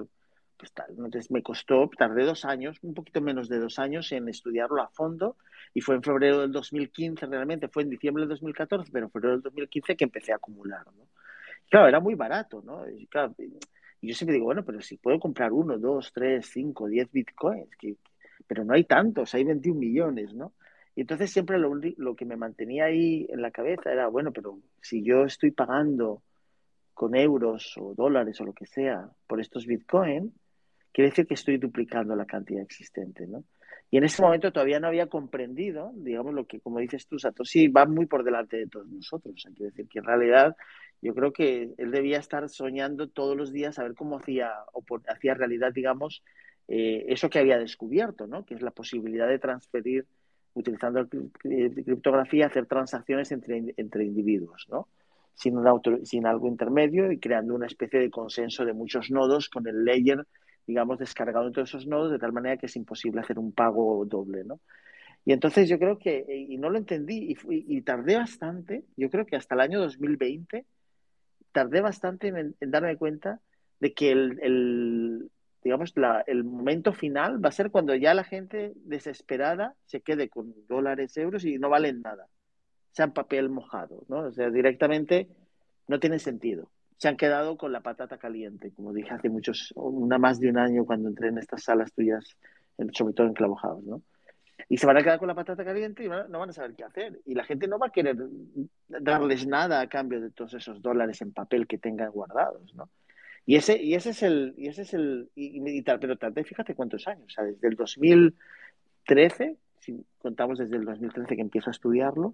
[0.58, 0.90] pues tal.
[0.90, 4.90] Entonces me costó, tardé dos años, un poquito menos de dos años en estudiarlo a
[4.90, 5.38] fondo
[5.74, 9.34] y fue en febrero del 2015 realmente, fue en diciembre del 2014, pero en febrero
[9.34, 10.86] del 2015 que empecé a acumular.
[11.70, 12.88] Claro, era muy barato, ¿no?
[12.90, 13.08] Y
[14.08, 17.96] yo siempre digo, bueno, pero si puedo comprar uno, dos, tres, cinco, diez bitcoins, que,
[18.48, 20.54] pero no hay tantos, hay 21 millones, ¿no?
[20.96, 24.60] Y entonces siempre lo, lo que me mantenía ahí en la cabeza era, bueno, pero
[24.82, 26.22] si yo estoy pagando
[26.94, 30.34] con euros o dólares o lo que sea por estos Bitcoin,
[30.92, 33.44] quiere decir que estoy duplicando la cantidad existente, ¿no?
[33.90, 37.68] Y en ese momento todavía no había comprendido, digamos, lo que, como dices tú, Satoshi
[37.68, 39.44] va muy por delante de todos nosotros.
[39.48, 40.56] Hay que decir que en realidad
[41.00, 44.84] yo creo que él debía estar soñando todos los días a ver cómo hacía, o
[45.08, 46.24] hacía realidad, digamos,
[46.68, 48.46] eh, eso que había descubierto, ¿no?
[48.46, 50.08] Que es la posibilidad de transferir,
[50.56, 54.88] utilizando criptografía, hacer transacciones entre, entre individuos, ¿no?
[55.36, 55.56] Sin,
[56.04, 60.26] sin algo intermedio y creando una especie de consenso de muchos nodos con el layer
[60.66, 64.06] digamos, descargado en todos esos nodos de tal manera que es imposible hacer un pago
[64.06, 64.60] doble, ¿no?
[65.26, 69.38] Y entonces yo creo que, y no lo entendí, y, tardé bastante, yo creo que
[69.38, 70.66] hasta el año 2020,
[71.54, 73.40] tardé bastante en, darme cuenta
[73.80, 75.30] de que el,
[75.64, 80.28] digamos, la, el momento final va a ser cuando ya la gente desesperada se quede
[80.28, 82.28] con dólares, euros y no valen nada,
[82.94, 84.20] sean papel mojado, ¿no?
[84.20, 85.28] O sea, directamente
[85.88, 86.70] no tiene sentido
[87.04, 90.58] se han quedado con la patata caliente, como dije hace muchos, una más de un
[90.58, 92.38] año cuando entré en estas salas tuyas,
[92.94, 94.02] sobre todo en Clavojados, ¿no?
[94.70, 96.86] Y se van a quedar con la patata caliente y no van a saber qué
[96.86, 97.20] hacer.
[97.26, 98.16] Y la gente no va a querer
[98.88, 102.90] darles nada a cambio de todos esos dólares en papel que tengan guardados, ¿no?
[103.46, 107.26] Y ese, y ese es el, y ese es el, y, pero fíjate cuántos años,
[107.26, 112.34] o sea, desde el 2013, si contamos desde el 2013 que empiezo a estudiarlo,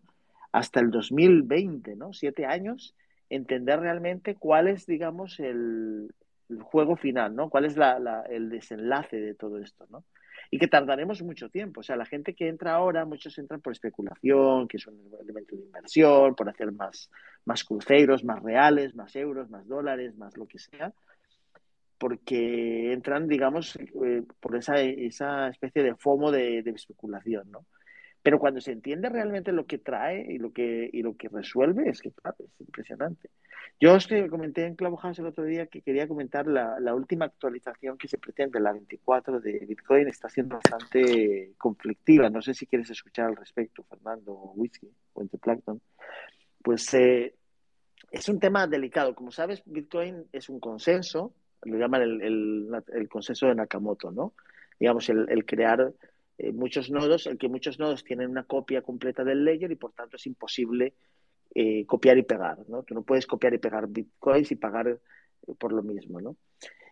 [0.51, 2.13] hasta el 2020, ¿no?
[2.13, 2.95] Siete años
[3.29, 6.13] entender realmente cuál es, digamos, el,
[6.61, 7.49] juego final, ¿no?
[7.49, 7.75] Cuál es
[8.29, 10.03] el desenlace de todo esto, ¿no?
[10.49, 11.81] Y que tardaremos mucho tiempo.
[11.81, 15.55] O sea, la gente que entra ahora, muchos entran por especulación, que es un elemento
[15.55, 17.11] de inversión, por hacer más,
[17.45, 20.91] más cruceros, más reales, más euros, más dólares, más lo que sea,
[21.99, 27.67] porque entran, digamos, eh, por esa, esa especie de FOMO de especulación, ¿no?
[28.21, 31.89] Pero cuando se entiende realmente lo que trae y lo que, y lo que resuelve,
[31.89, 33.29] es que, claro, es impresionante.
[33.79, 37.25] Yo os comenté en Clavo House el otro día que quería comentar la, la, última
[37.25, 42.29] actualización que se pretende, la 24 de Bitcoin, está siendo bastante conflictiva.
[42.29, 45.79] No sé si quieres escuchar al respecto, Fernando, o Whisky, o Plankton.
[46.61, 47.33] Pues eh,
[48.11, 49.15] es un tema delicado.
[49.15, 54.33] Como sabes, Bitcoin es un consenso, lo llaman el, el, el consenso de Nakamoto, ¿no?
[54.77, 55.93] Digamos, el, el crear
[56.39, 59.91] eh, muchos nodos, el que muchos nodos tienen una copia completa del ledger y por
[59.91, 60.93] tanto es imposible
[61.53, 62.83] eh, copiar y pegar, ¿no?
[62.83, 66.37] Tú no puedes copiar y pegar bitcoins y pagar eh, por lo mismo, ¿no?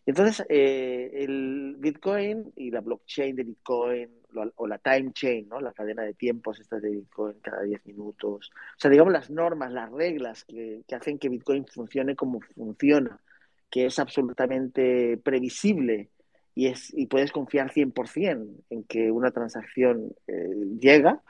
[0.06, 4.10] Entonces, el Bitcoin y la blockchain de Bitcoin
[4.56, 5.60] o la time chain, ¿no?
[5.60, 8.50] La cadena de tiempos esta de Bitcoin cada 10 minutos.
[8.54, 13.22] O sea, digamos las normas, las reglas que, que hacen que Bitcoin funcione como funciona,
[13.70, 16.10] que es absolutamente previsible
[16.58, 21.22] y, es, y puedes confiar 100% en que una transacción eh, llega,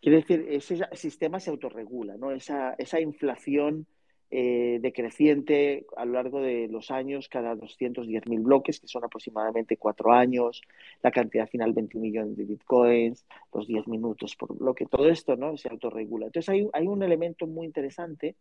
[0.00, 2.30] quiere decir, ese sistema se autorregula, ¿no?
[2.30, 3.88] Esa, esa inflación
[4.30, 10.12] eh, decreciente a lo largo de los años, cada 210.000 bloques, que son aproximadamente cuatro
[10.12, 10.62] años,
[11.02, 15.56] la cantidad final 20 millones de bitcoins, los 10 minutos por bloque, todo esto ¿no?
[15.56, 16.26] se autorregula.
[16.26, 18.36] Entonces hay, hay un elemento muy interesante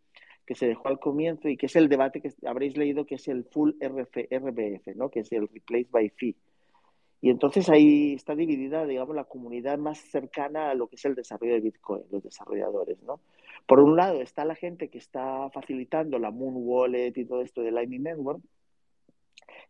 [0.48, 3.28] que se dejó al comienzo y que es el debate que habréis leído, que es
[3.28, 5.10] el full RBF, ¿no?
[5.10, 6.36] que es el replace by fee.
[7.20, 11.16] Y entonces ahí está dividida, digamos, la comunidad más cercana a lo que es el
[11.16, 13.20] desarrollo de Bitcoin, los desarrolladores, ¿no?
[13.66, 17.62] Por un lado está la gente que está facilitando la Moon Wallet y todo esto
[17.62, 18.40] de Lightning Network,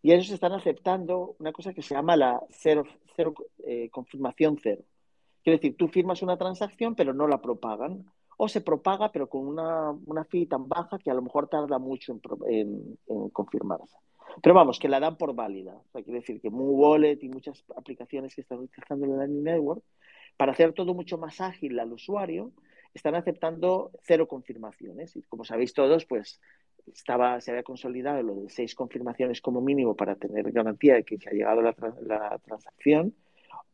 [0.04, 2.84] y ellos están aceptando una cosa que se llama la cero
[3.66, 4.84] eh, confirmación cero.
[5.42, 8.06] Quiere decir, tú firmas una transacción, pero no la propagan
[8.38, 11.80] o se propaga pero con una, una fee tan baja que a lo mejor tarda
[11.80, 12.98] mucho en,
[13.34, 13.98] confirmarse.
[14.42, 15.74] Pero vamos, que la dan por válida.
[15.74, 19.44] O sea, quiere decir que Moon Wallet y muchas aplicaciones que están utilizando el Lightning
[19.44, 19.84] Network,
[20.38, 22.52] para hacer todo mucho más ágil al usuario,
[22.94, 25.16] están aceptando cero confirmaciones.
[25.16, 26.40] Y como sabéis todos, pues
[26.94, 31.18] estaba, se había consolidado lo de seis confirmaciones como mínimo para tener garantía de que
[31.18, 33.16] se ha llegado la, la transacción.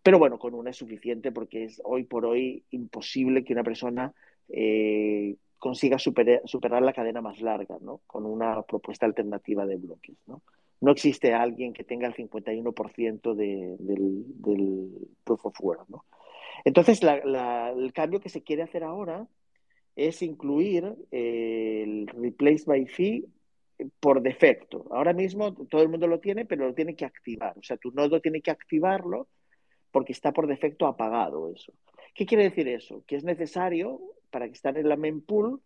[0.02, 4.14] Pero bueno, con una es suficiente porque es hoy por hoy imposible que una persona
[4.50, 8.02] eh, consiga superar, la cadena más larga, ¿no?
[8.06, 10.42] Con una propuesta alternativa de bloques, ¿no?
[10.82, 16.04] No existe alguien que tenga el 51% de, del, proof of work, ¿no?
[16.66, 19.26] Entonces, el cambio que se quiere hacer ahora
[19.96, 23.26] es incluir el replace by fee
[24.00, 24.86] por defecto.
[24.92, 27.58] Ahora mismo todo el mundo lo tiene, pero lo tiene que activar.
[27.58, 29.28] O sea, tu nodo tiene que activarlo
[29.92, 31.74] porque está por defecto apagado eso.
[32.14, 33.04] ¿Qué quiere decir eso?
[33.08, 34.02] Que es necesario
[34.34, 35.62] para que esté en la mempool,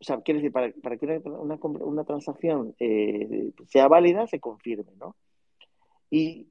[0.00, 5.14] o sea, quiere decir, para, que una, una, transacción eh, sea válida, se confirme, ¿no?
[6.10, 6.48] Y,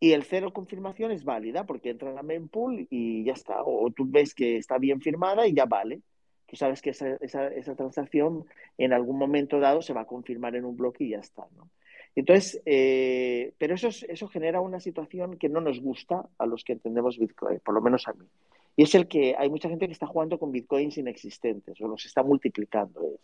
[0.00, 3.62] y, el cero confirmación es válida porque entra en la mempool y ya está.
[3.62, 6.02] O, tú ves que está bien firmada y ya vale.
[6.46, 8.44] tú sabes que esa, esa, esa, transacción
[8.76, 11.70] en algún momento dado se va a confirmar en un bloque y ya está, ¿no?
[12.14, 16.72] Entonces, eh, pero eso, eso genera una situación que no nos gusta a los que
[16.72, 18.26] entendemos Bitcoin, por lo menos a mí.
[18.78, 22.06] Y es el que hay mucha gente que está jugando con Bitcoins inexistentes o los
[22.06, 23.18] está multiplicando.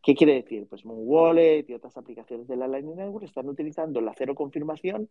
[0.00, 0.68] ¿Qué quiere decir?
[0.68, 5.08] Pues Moon Wallet y otras aplicaciones de la Lightning Network están utilizando la cero confirmación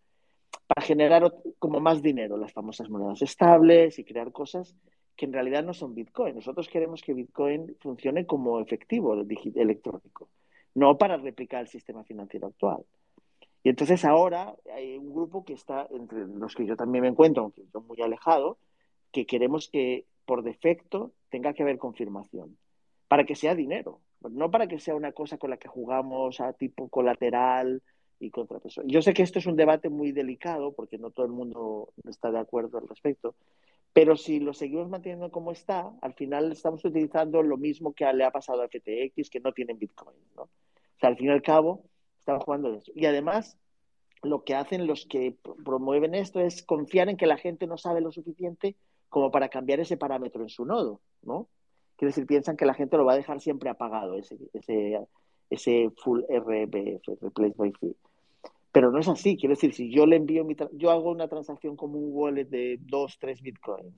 [0.68, 4.74] para generar como más dinero, las famosas monedas estables y crear cosas
[5.18, 6.36] que en realidad no son Bitcoin.
[6.36, 9.22] Nosotros queremos que Bitcoin funcione como efectivo
[9.54, 10.30] electrónico,
[10.76, 12.86] no para replicar el sistema financiero actual.
[13.64, 17.44] Y entonces ahora hay un grupo que está, entre los que yo también me encuentro,
[17.44, 18.58] aunque yo muy alejado,
[19.14, 22.58] que queremos que por defecto tenga que haber confirmación,
[23.08, 26.54] para que sea dinero, no para que sea una cosa con la que jugamos a
[26.54, 27.82] tipo colateral
[28.20, 28.82] y contrapeso.
[28.86, 32.32] Yo sé que esto es un debate muy delicado porque no todo el mundo está
[32.32, 33.36] de acuerdo al respecto,
[33.94, 38.24] pero si lo seguimos manteniendo como está, al final estamos utilizando lo mismo que le
[38.24, 40.18] ha pasado a FTX, que no tienen Bitcoin.
[40.36, 40.44] ¿no?
[40.44, 40.50] O
[41.00, 41.84] sea, al fin y al cabo,
[42.18, 42.92] estamos jugando de eso.
[42.96, 43.60] Y además,
[44.24, 48.02] lo que hacen los que promueven esto es confiar en que la gente no sabe
[48.02, 48.76] lo suficiente
[49.14, 51.48] como para cambiar ese parámetro en su nodo, ¿no?
[51.98, 55.00] Quiere decir, piensan que la gente lo va a dejar siempre apagado, ese, ese,
[55.52, 57.96] ese full RBF, Replace by Fee.
[58.72, 59.38] Pero no es así.
[59.38, 62.80] Quiero decir, si yo le envío mi yo hago una transacción como un wallet de
[62.82, 63.94] 2, 3 bitcoins,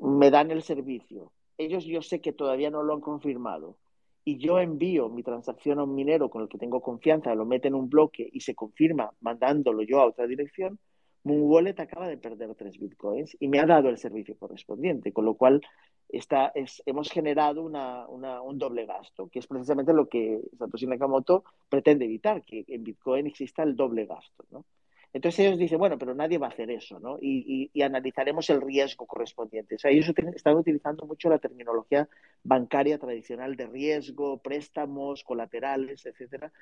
[0.00, 1.30] me dan el servicio.
[1.58, 3.76] Ellos yo sé que todavía no lo han confirmado.
[4.24, 7.68] Y yo envío mi transacción a un minero con el que tengo confianza, lo mete
[7.68, 10.78] en un bloque y se confirma mandándolo yo a otra dirección,
[11.24, 15.24] Moon Wallet acaba de perder 3 bitcoins y me ha dado el servicio correspondiente, con
[15.24, 15.60] lo cual
[16.08, 22.04] está, es, hemos generado un doble gasto, que es precisamente lo que Satoshi Nakamoto pretende
[22.04, 24.44] evitar, que en Bitcoin exista el doble gasto.
[24.50, 24.64] ¿no?
[25.12, 27.18] Entonces ellos dicen, bueno, pero nadie va a hacer eso, ¿no?
[27.20, 29.74] Y, y, y analizaremos el riesgo correspondiente.
[29.74, 32.08] O sea, ellos están utilizando mucho la terminología
[32.44, 36.52] bancaria tradicional de riesgo, préstamos, colaterales, etcétera,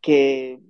[0.00, 0.60] que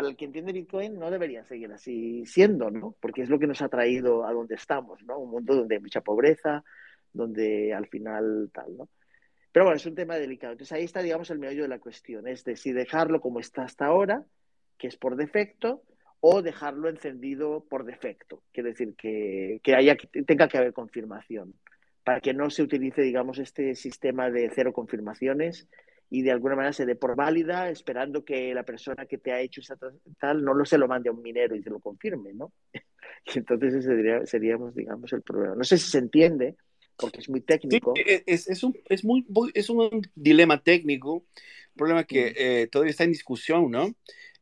[0.00, 2.96] para el que entiende Bitcoin no debería seguir así siendo, ¿no?
[3.00, 5.18] Porque es lo que nos ha traído a donde estamos, ¿no?
[5.18, 6.64] Un mundo donde hay mucha pobreza,
[7.12, 8.88] donde al final tal, ¿no?
[9.52, 10.52] Pero bueno, es un tema delicado.
[10.52, 12.26] Entonces ahí está, digamos, el meollo de la cuestión.
[12.26, 14.24] Es de si dejarlo como está hasta ahora,
[14.78, 15.82] que es por defecto,
[16.20, 18.42] o dejarlo encendido por defecto.
[18.52, 21.52] Quiere decir que, que, haya, que tenga que haber confirmación,
[22.04, 25.68] para que no se utilice, digamos, este sistema de cero confirmaciones
[26.10, 29.40] y de alguna manera se dé por válida, esperando que la persona que te ha
[29.40, 29.78] hecho esa
[30.18, 32.52] tal no lo se lo mande a un minero y se lo confirme, ¿no?
[33.26, 35.54] Y entonces ese sería, seríamos, digamos, el problema.
[35.54, 36.56] No sé si se entiende,
[36.96, 37.92] porque es muy técnico.
[37.94, 41.26] Sí, es, es, un, es, muy, es un dilema técnico,
[41.76, 43.94] problema que eh, todavía está en discusión, ¿no?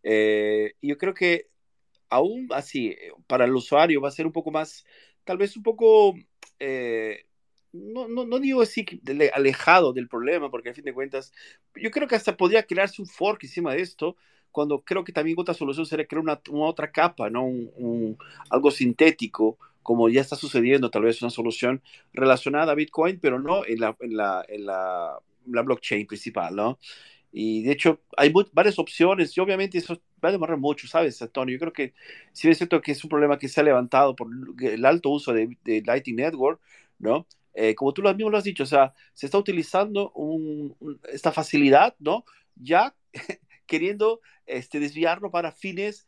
[0.03, 1.49] Eh, yo creo que
[2.09, 4.85] aún así, para el usuario va a ser un poco más,
[5.25, 6.15] tal vez un poco
[6.59, 7.27] eh,
[7.73, 8.85] no, no, no, digo así
[9.35, 11.33] alejado del problema, porque a fin de cuentas,
[11.75, 14.17] yo creo que hasta podría crearse un fork encima de esto,
[14.51, 17.45] cuando creo que también otra solución sería crear una, una otra capa, ¿no?
[17.45, 18.19] Un, un,
[18.51, 23.65] algo sintético, como ya está sucediendo, tal vez una solución relacionada a Bitcoin, pero no
[23.67, 26.79] en la, en la, en la, la blockchain principal, ¿no?
[27.31, 31.55] Y de hecho, hay varias opciones y obviamente eso va a demorar mucho, ¿sabes, Antonio?
[31.55, 31.95] Yo creo que
[32.33, 34.29] sí es cierto que es un problema que se ha levantado por
[34.61, 36.61] el alto uso de, de Lightning Network,
[36.99, 37.27] ¿no?
[37.61, 41.33] Eh, como tú mismo lo has dicho, o sea, se está utilizando un, un, esta
[41.33, 42.25] facilidad, ¿no?
[42.55, 42.95] Ya
[43.67, 46.07] queriendo este, desviarlo para fines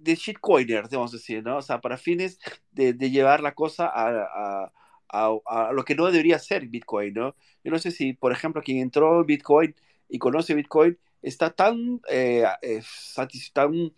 [0.00, 1.58] de shitcoiners, vamos a decir, ¿no?
[1.58, 2.40] O sea, para fines
[2.72, 4.72] de, de llevar la cosa a, a,
[5.08, 7.36] a, a, lo que no debería ser Bitcoin, ¿no?
[7.62, 9.76] Yo no sé si, por ejemplo, quien entró en Bitcoin
[10.08, 12.82] y conoce Bitcoin está tan, eh, eh,
[13.52, 13.92] tan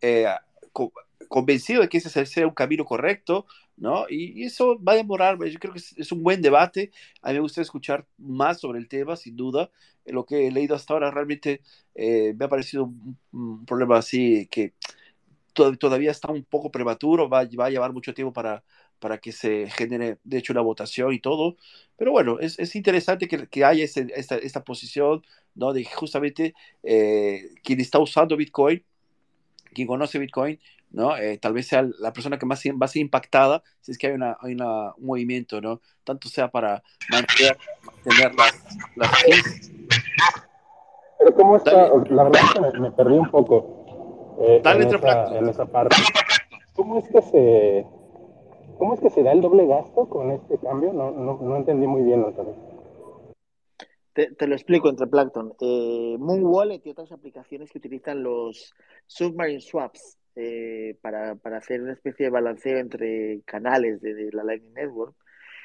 [0.00, 0.26] eh,
[0.72, 0.92] co
[1.28, 3.46] convencido de que ese sea un camino correcto,
[3.80, 4.06] ¿no?
[4.08, 7.40] Y, eso va a demorar, yo creo que es, un buen debate, a mí me
[7.40, 9.70] gusta escuchar más sobre el tema, sin duda,
[10.06, 11.62] lo que he leído hasta ahora realmente
[11.94, 12.92] eh, me ha parecido
[13.32, 14.74] un, problema así que
[15.52, 18.62] to todavía está un poco prematuro, va, va a llevar mucho tiempo para,
[19.00, 21.56] para que se genere, de hecho, una votación y todo.
[21.96, 25.22] Pero bueno, es, es interesante que, que haya esta, esta, posición,
[25.54, 25.72] ¿no?
[25.72, 28.84] De justamente eh, quien está usando Bitcoin,
[29.74, 30.60] quien conoce Bitcoin,
[30.90, 31.16] ¿no?
[31.16, 34.08] Eh, tal vez sea la persona que más va a ser impactada si es que
[34.08, 35.80] hay, una, hay una, un movimiento, ¿no?
[36.04, 38.52] Tanto sea para mantener, mantener las,
[38.96, 39.10] las
[41.18, 41.72] Pero ¿cómo está?
[41.72, 42.10] Dale.
[42.10, 45.96] La verdad es que me, me perdí un poco eh, en, esa, en esa parte.
[46.74, 47.86] ¿Cómo es que se
[48.80, 50.94] ¿Cómo es que se da el doble gasto con este cambio?
[50.94, 52.56] No, no, no entendí muy bien otra vez.
[54.14, 55.52] Te, te, lo explico entre Plankton.
[55.60, 58.74] Eh, Moon Wallet y otras aplicaciones que utilizan los
[59.06, 64.74] submarine swaps eh, para, para, hacer una especie de balanceo entre canales de, la Lightning
[64.74, 65.14] Network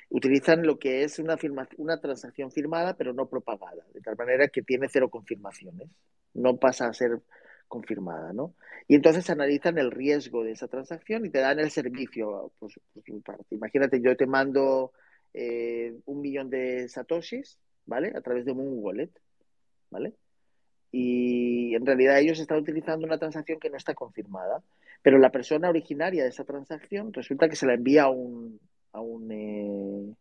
[0.09, 1.37] utilizan lo que es una,
[1.77, 5.89] una transacción firmada pero no propagada, de tal manera que tiene cero confirmaciones,
[6.33, 7.21] no pasa a ser
[7.67, 8.55] confirmada, ¿no?
[8.87, 12.51] Y entonces analizan el riesgo de esa transacción y te dan el servicio.
[12.59, 13.05] Pues, pues
[13.49, 14.91] imagínate, yo te mando
[15.33, 18.13] eh, un millón de satoshis, ¿vale?
[18.15, 19.11] A través de un wallet,
[19.89, 20.13] ¿vale?
[20.97, 24.63] Y en realidad ellos están utilizando una transacción que no está confirmada,
[25.01, 28.61] pero la persona originaria de esa transacción resulta que se la envía a un,
[28.93, 30.15] a un, eh,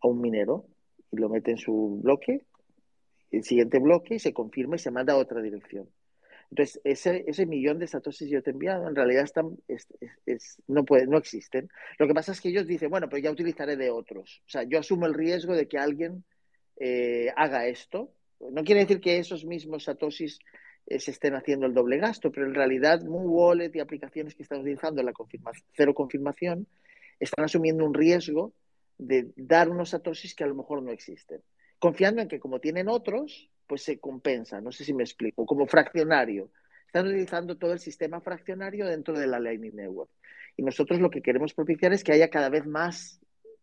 [0.00, 0.66] a un minero
[1.10, 2.44] y lo mete en su bloque,
[3.32, 5.88] el siguiente bloque, y se confirma y se manda a otra dirección.
[6.52, 9.58] Entonces, ese, ese millón de satoshis que yo te he enviado en realidad están,
[10.68, 11.68] no, puede, no existen.
[11.98, 14.42] Lo que pasa es que ellos dicen, bueno, pero ya utilizaré de otros.
[14.46, 16.22] O sea, yo asumo el riesgo de que alguien
[16.76, 18.12] eh, haga esto.
[18.40, 20.38] No quiere decir que esos mismos satoshis
[20.86, 24.42] eh, se estén haciendo el doble gasto, pero en realidad Moon Wallet y aplicaciones que
[24.42, 25.12] están utilizando la
[25.74, 26.66] cero confirmación
[27.20, 28.52] están asumiendo un riesgo
[28.96, 31.42] de dar unos satoshis que a lo mejor no existen.
[31.78, 35.66] Confiando en que como tienen otros, pues se compensa, no sé si me explico, como
[35.66, 36.50] fraccionario.
[36.86, 40.10] Están utilizando todo el sistema fraccionario dentro de la Lightning Network.
[40.56, 43.20] Y nosotros lo que queremos propiciar es que haya cada vez más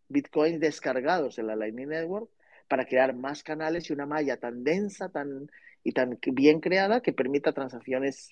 [0.08, 2.30] bitcoins descargados en la Lightning Network
[2.68, 5.50] para crear más canales y una malla tan densa tan,
[5.82, 8.30] y tan bien creada que permita transacciones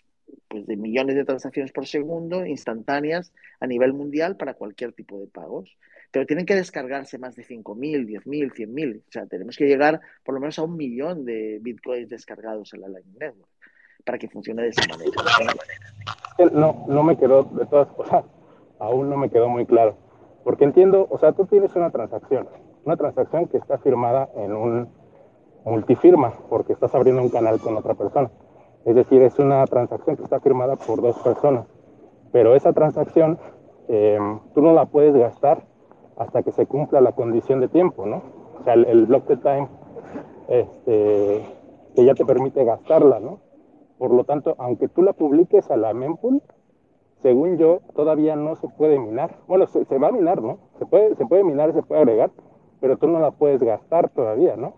[0.48, 5.26] pues, de millones de transacciones por segundo instantáneas a nivel mundial para cualquier tipo de
[5.26, 5.76] pagos
[6.14, 9.00] pero tienen que descargarse más de 5.000, 10.000, 100.000.
[9.00, 12.82] O sea, tenemos que llegar por lo menos a un millón de bitcoins descargados en
[12.82, 13.50] la Lightning Network
[14.04, 15.10] para que funcione de esa manera.
[16.52, 18.24] No, no me quedó, de todas cosas,
[18.78, 19.98] aún no me quedó muy claro.
[20.44, 22.48] Porque entiendo, o sea, tú tienes una transacción,
[22.84, 24.88] una transacción que está firmada en un
[25.64, 28.30] multifirma, porque estás abriendo un canal con otra persona.
[28.84, 31.66] Es decir, es una transacción que está firmada por dos personas.
[32.32, 33.38] Pero esa transacción
[33.88, 34.18] eh,
[34.54, 35.62] tú no la puedes gastar
[36.16, 38.22] hasta que se cumpla la condición de tiempo, ¿no?
[38.60, 39.68] O sea, el, block de time
[40.48, 41.44] este,
[41.94, 43.40] que ya te permite gastarla, ¿no?
[43.98, 46.42] Por lo tanto, aunque tú la publiques a la mempool,
[47.22, 49.36] según yo, todavía no se puede minar.
[49.48, 50.58] Bueno, se, va a minar, ¿no?
[50.78, 52.30] Se puede, se puede minar, se puede agregar,
[52.84, 54.74] pero tú no la puedes gastar todavía, ¿no?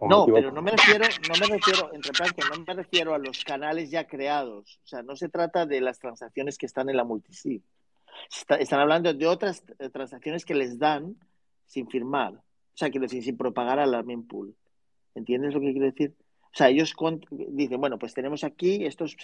[0.00, 2.12] No, pero no me refiero, no me refiero, entre
[2.50, 4.80] no me refiero a los canales ya creados.
[4.82, 7.62] O sea, no se trata de las transacciones que están en la multisig
[8.58, 11.16] están hablando de otras eh, transacciones que les dan
[11.66, 12.32] sin firmar.
[12.32, 14.54] O sea, quiero decir, sin propagar a la mempool.
[15.14, 16.14] ¿Entiendes lo que quiero decir?
[16.44, 16.94] O sea, ellos
[17.50, 19.14] dicen, bueno, pues tenemos aquí estos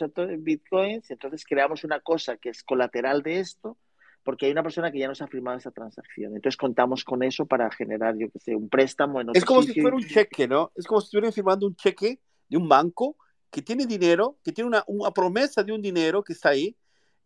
[0.40, 3.78] bitcoins, entonces creamos una cosa que es colateral de esto,
[4.22, 6.34] porque hay una persona que ya nos ha firmado esa transacción.
[6.34, 9.62] Entonces contamos con eso para generar, yo qué sé, un préstamo en otro Es como
[9.62, 10.72] si fuera un cheque, ¿no?
[10.74, 13.16] Es como si estuvieran firmando un cheque de un banco
[13.50, 16.76] que tiene dinero, que tiene una, una promesa de un dinero que está ahí,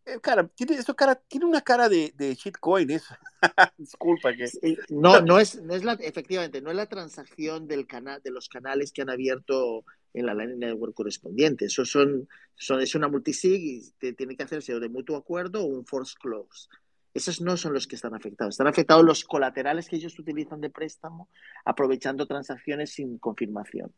[0.07, 3.15] eh, cara, tiene, eso cara, tiene una cara de, de shitcoin, eso.
[3.79, 4.47] Disculpa que.
[4.91, 8.49] No, no es, no es la, efectivamente, no es la transacción del canal, de los
[8.49, 11.67] canales que han abierto en la Lightning Network correspondiente.
[11.67, 15.67] Eso son, son, es una multisig y te, tiene que hacerse de mutuo acuerdo o
[15.67, 16.69] un force close.
[17.15, 18.55] Esos no son los que están afectados.
[18.55, 21.29] Están afectados los colaterales que ellos utilizan de préstamo,
[21.65, 23.93] aprovechando transacciones sin confirmación.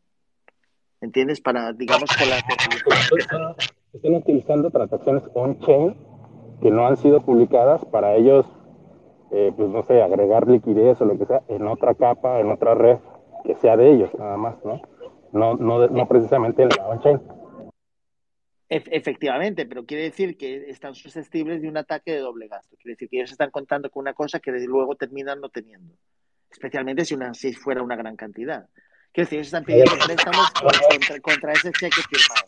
[1.01, 1.41] ¿Entiendes?
[1.41, 3.55] Para, digamos, colateralizar.
[3.93, 5.97] Están utilizando transacciones on-chain
[6.61, 8.45] que no han sido publicadas para ellos,
[9.31, 12.75] eh, pues no sé, agregar liquidez o lo que sea en otra capa, en otra
[12.75, 12.97] red
[13.43, 14.81] que sea de ellos, nada más, ¿no?
[15.31, 17.21] No, no, no precisamente en la on-chain.
[18.69, 22.75] Efectivamente, pero quiere decir que están susceptibles de un ataque de doble gasto.
[22.75, 25.95] Quiere decir que ellos están contando con una cosa que luego terminan no teniendo.
[26.51, 28.67] Especialmente si, una, si fuera una gran cantidad.
[29.13, 32.45] Quiere decir, ellos están pidiendo préstamos contra, contra ese cheque firmado.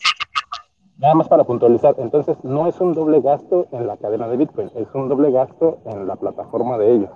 [0.98, 4.70] Nada más para puntualizar, entonces no es un doble gasto en la cadena de Bitcoin,
[4.76, 7.10] es un doble gasto en la plataforma de ellos,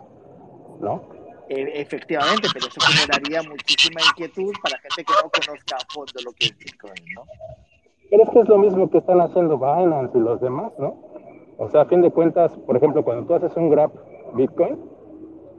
[0.80, 1.04] ¿no?
[1.50, 6.32] E, efectivamente, pero eso generaría muchísima inquietud para gente que no conozca a fondo lo
[6.32, 7.26] que es Bitcoin, ¿no?
[8.10, 10.96] Pero es que es lo mismo que están haciendo Binance y los demás, ¿no?
[11.58, 13.92] O sea, a fin de cuentas, por ejemplo, cuando tú haces un grab
[14.34, 14.78] Bitcoin,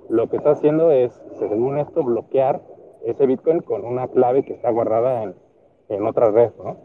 [0.09, 2.61] lo que está haciendo es, según esto, bloquear
[3.05, 5.35] ese Bitcoin con una clave que está guardada en,
[5.89, 6.77] en otra red, ¿no?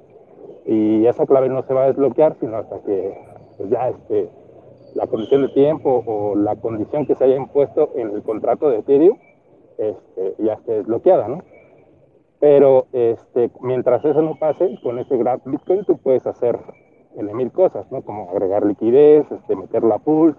[0.65, 3.17] y esa clave no se va a desbloquear sino hasta que
[3.57, 4.29] pues, ya este,
[4.93, 8.77] la condición de tiempo o la condición que se haya impuesto en el contrato de
[8.77, 9.17] Ethereum
[9.77, 11.41] este, ya esté desbloqueada, ¿no?
[12.39, 16.57] Pero este, mientras eso no pase, con ese Grab Bitcoin tú puedes hacer
[17.15, 18.01] mil cosas, ¿no?
[18.01, 20.37] Como agregar liquidez, este, meter la pool.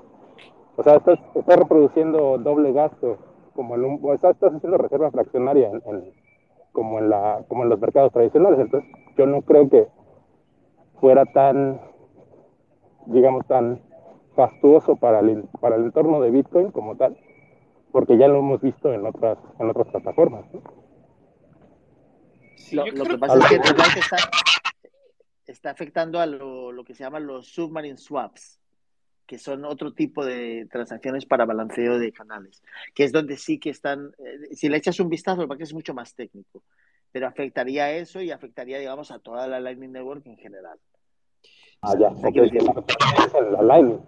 [0.77, 3.19] O sea, estás, reproduciendo doble gasto,
[3.55, 5.71] como en un, estás haciendo reserva fraccionaria
[6.73, 8.61] como, en la, como en los mercados tradicionales.
[8.61, 9.89] Entonces, yo no creo que
[11.01, 11.81] fuera tan,
[13.07, 13.81] digamos, tan
[14.35, 17.17] fastuoso para el, para el entorno de Bitcoin como tal,
[17.93, 20.45] porque ya lo hemos visto en otras, en otras plataformas.
[22.73, 24.17] Lo, que pasa es que está,
[25.47, 28.61] está afectando a lo, lo, que se llaman los submarine swaps,
[29.27, 32.63] que son otro tipo de transacciones para balanceo de canales,
[32.95, 35.95] que es donde sí que están, eh, si le echas un vistazo, que es mucho
[35.95, 36.63] más técnico,
[37.13, 40.79] pero afectaría eso y afectaría, digamos, a toda la Lightning Network en general.
[41.83, 44.01] Ah, ya, la Lightning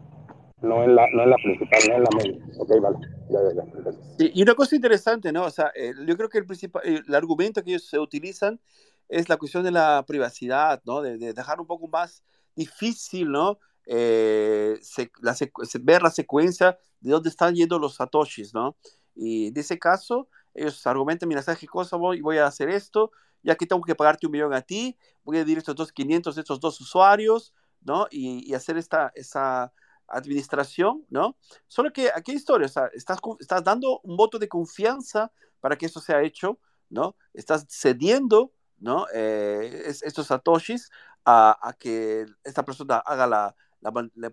[0.63, 2.45] no en la, no en la principal, no en la media.
[2.59, 2.99] Ok, vale.
[3.33, 5.45] Ya, y una cosa interesante, ¿no?
[5.45, 8.61] O sea, eh, yo creo que el, principal, el argumento que ellos se utilizan
[9.09, 11.03] es la cuestión de la privacidad, ¿no?
[11.03, 12.22] De, de dejar un poco más
[12.55, 13.59] difícil, ¿no?
[13.87, 15.35] Eh, se, la
[15.80, 18.76] ver la secuencia de dónde están yendo los satoshis, ¿no?
[19.14, 22.20] Y en ese caso, ellos argumentan, mira, ¿sabes qué cosa voy?
[22.20, 23.11] Voy a hacer esto,
[23.43, 26.39] ya que tengo que pagarte un millón a ti, voy a dir estos dos 500
[26.39, 28.07] estos dos usuarios, ¿no?
[28.11, 29.72] Y, y hacer esta, esa
[30.09, 31.37] administración, ¿no?
[31.69, 35.77] Solo que aquí hay historia, o sea, estás, estás dando un voto de confianza para
[35.77, 36.59] que eso sea hecho,
[36.91, 37.17] ¿no?
[37.33, 39.07] Estás cediendo, ¿no?
[39.15, 40.91] Eh, estos satoshis
[41.25, 44.33] a, a, que esta persona haga la, la, la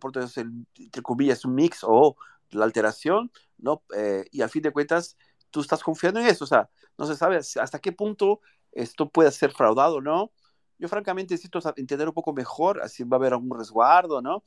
[0.76, 2.16] entre comillas, un mix o
[2.52, 3.84] la alteración, ¿no?
[3.96, 5.18] Eh, y a fin de cuentas,
[5.52, 8.42] tú estás confiando en eso, o sea, no se sabe hasta qué punto
[8.72, 10.32] esto puede ser fraudado no.
[10.78, 14.44] Yo francamente necesito entender un poco mejor, así va a haber algún resguardo, ¿no?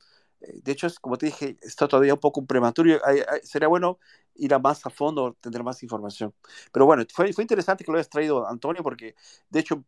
[0.53, 2.99] De hecho, es, como te dije, está todavía un poco prematuro.
[3.43, 3.99] sería bueno
[4.35, 6.33] ir a más a fondo, tener más información.
[6.71, 9.15] Pero bueno, fue, fue interesante que lo hayas traído, Antonio, porque
[9.49, 9.83] de hecho,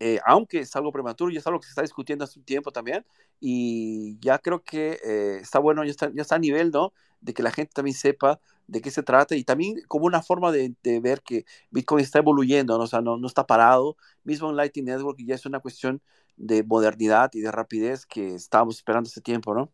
[0.00, 2.70] eh, aunque es algo prematuro, ya es algo que se está discutiendo hace un tiempo
[2.72, 3.04] también,
[3.40, 6.92] y ya creo que eh, está bueno, ya está, ya está a nivel, ¿no?
[7.20, 10.52] De que la gente también sepa de qué se trata y también como una forma
[10.52, 12.84] de, de ver que Bitcoin está evoluyendo, ¿no?
[12.84, 16.02] O sea, no, no está parado, mismo en Lightning Network ya es una cuestión
[16.36, 19.72] de modernidad y de rapidez que estábamos esperando ese tiempo, ¿no?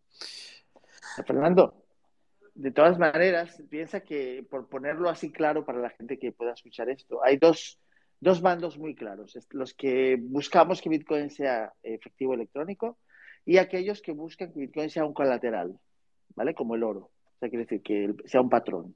[1.26, 1.82] Fernando,
[2.54, 6.88] de todas maneras, piensa que por ponerlo así claro para la gente que pueda escuchar
[6.88, 7.78] esto, hay dos,
[8.20, 12.98] dos bandos muy claros, los que buscamos que Bitcoin sea efectivo electrónico
[13.44, 15.78] y aquellos que buscan que Bitcoin sea un colateral,
[16.36, 16.54] ¿vale?
[16.54, 18.94] Como el oro, o sea, quiere decir que sea un patrón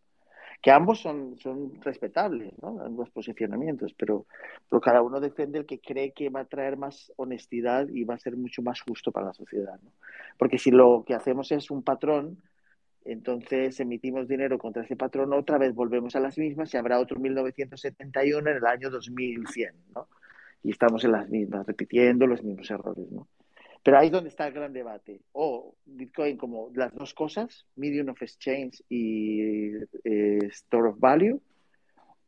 [0.63, 2.81] que ambos son, son respetables, ¿no?
[2.83, 4.27] ambos posicionamientos, pero,
[4.69, 8.15] pero cada uno defiende el que cree que va a traer más honestidad y va
[8.15, 9.79] a ser mucho más justo para la sociedad.
[9.83, 9.93] ¿no?
[10.39, 12.39] Porque si lo que hacemos es un patrón,
[13.05, 17.21] entonces emitimos dinero contra ese patrón, otra vez volvemos a las mismas y habrá otro
[17.21, 20.09] 1971 en el año 2100, ¿no?
[20.63, 23.29] Y estamos en las mismas, repitiendo los mismos errores, ¿no?
[23.87, 25.21] Pero ahí es donde está el gran debate.
[25.31, 31.41] O Bitcoin como las dos cosas, medium of exchange y eh, store of value,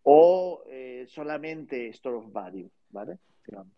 [0.04, 3.18] o eh, solamente store of value, ¿vale?
[3.44, 3.72] Digamos.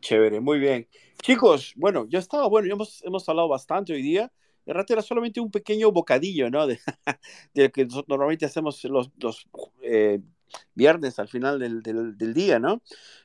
[0.00, 0.86] Chévere, muy bien.
[1.20, 4.30] Chicos, bueno, ya estaba, bueno, ya hemos, hemos hablado bastante hoy día.
[4.64, 6.64] De rato era solamente un pequeño bocadillo, ¿no?
[6.68, 6.78] De,
[7.54, 9.48] de que normalmente hacemos los, los
[9.82, 10.20] eh,
[10.74, 12.82] viernes al final del, del, del, día, ¿no?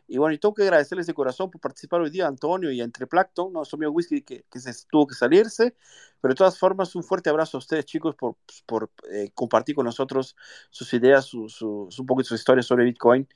[0.07, 3.07] Y bueno, y tengo que agradecerles de corazón por participar hoy día, Antonio y entre
[3.07, 3.65] Plankton, ¿no?
[3.65, 5.75] Son whisky que, que se tuvo que salirse,
[6.21, 9.85] pero de todas formas, un fuerte abrazo a ustedes, chicos, por, por eh, compartir con
[9.85, 10.35] nosotros
[10.69, 13.27] sus ideas, su, su, un poco de su historia sobre Bitcoin,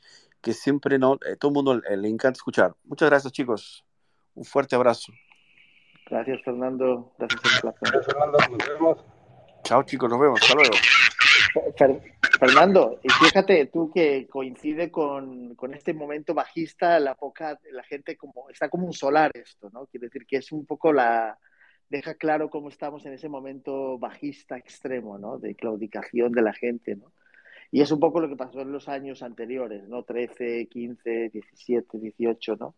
[0.42, 2.76] que siempre no, eh, todo el mundo le, le encanta escuchar.
[2.84, 3.86] Muchas gracias, chicos.
[4.36, 5.12] Un fuerte abrazo.
[6.10, 7.14] Gracias, Fernando.
[7.18, 8.38] Gracias, Gracias, Fernando.
[8.50, 8.98] Nos vemos.
[9.64, 10.10] Chao, chicos.
[10.10, 10.42] Nos vemos.
[10.42, 10.76] Hasta luego.
[12.40, 18.50] Fernando, y fíjate tú que coincide con, este momento bajista, la poca, la gente como,
[18.50, 19.86] está como un solar esto, ¿no?
[19.88, 21.38] Quiere decir que es un poco la,
[21.90, 25.38] deja claro cómo estamos en ese momento bajista extremo, ¿no?
[25.38, 27.12] De claudicación de la gente, ¿no?
[27.72, 30.04] Y es un poco lo que pasó en los años anteriores, ¿no?
[30.04, 32.76] 13, 15, 17, 18, ¿no?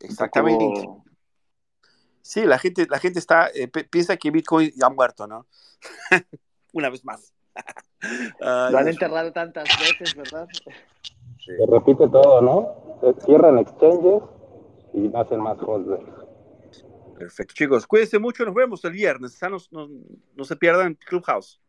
[0.00, 0.88] Exactamente.
[2.22, 5.46] Sí, la gente, la gente está, eh, piensa que Bitcoin ya ha muerto, ¿no?
[6.72, 7.32] Una vez más.
[8.40, 10.46] Lo han enterrado tantas veces, ¿verdad?
[11.44, 13.00] Se repite todo, ¿no?
[13.00, 14.22] Se cierran exchanges
[14.92, 16.04] y nacen más holders.
[17.18, 17.86] Perfecto, chicos.
[17.86, 18.44] Cuídense mucho.
[18.44, 19.38] Nos vemos el viernes.
[19.42, 19.88] No, no,
[20.34, 21.60] no se pierdan Clubhouse.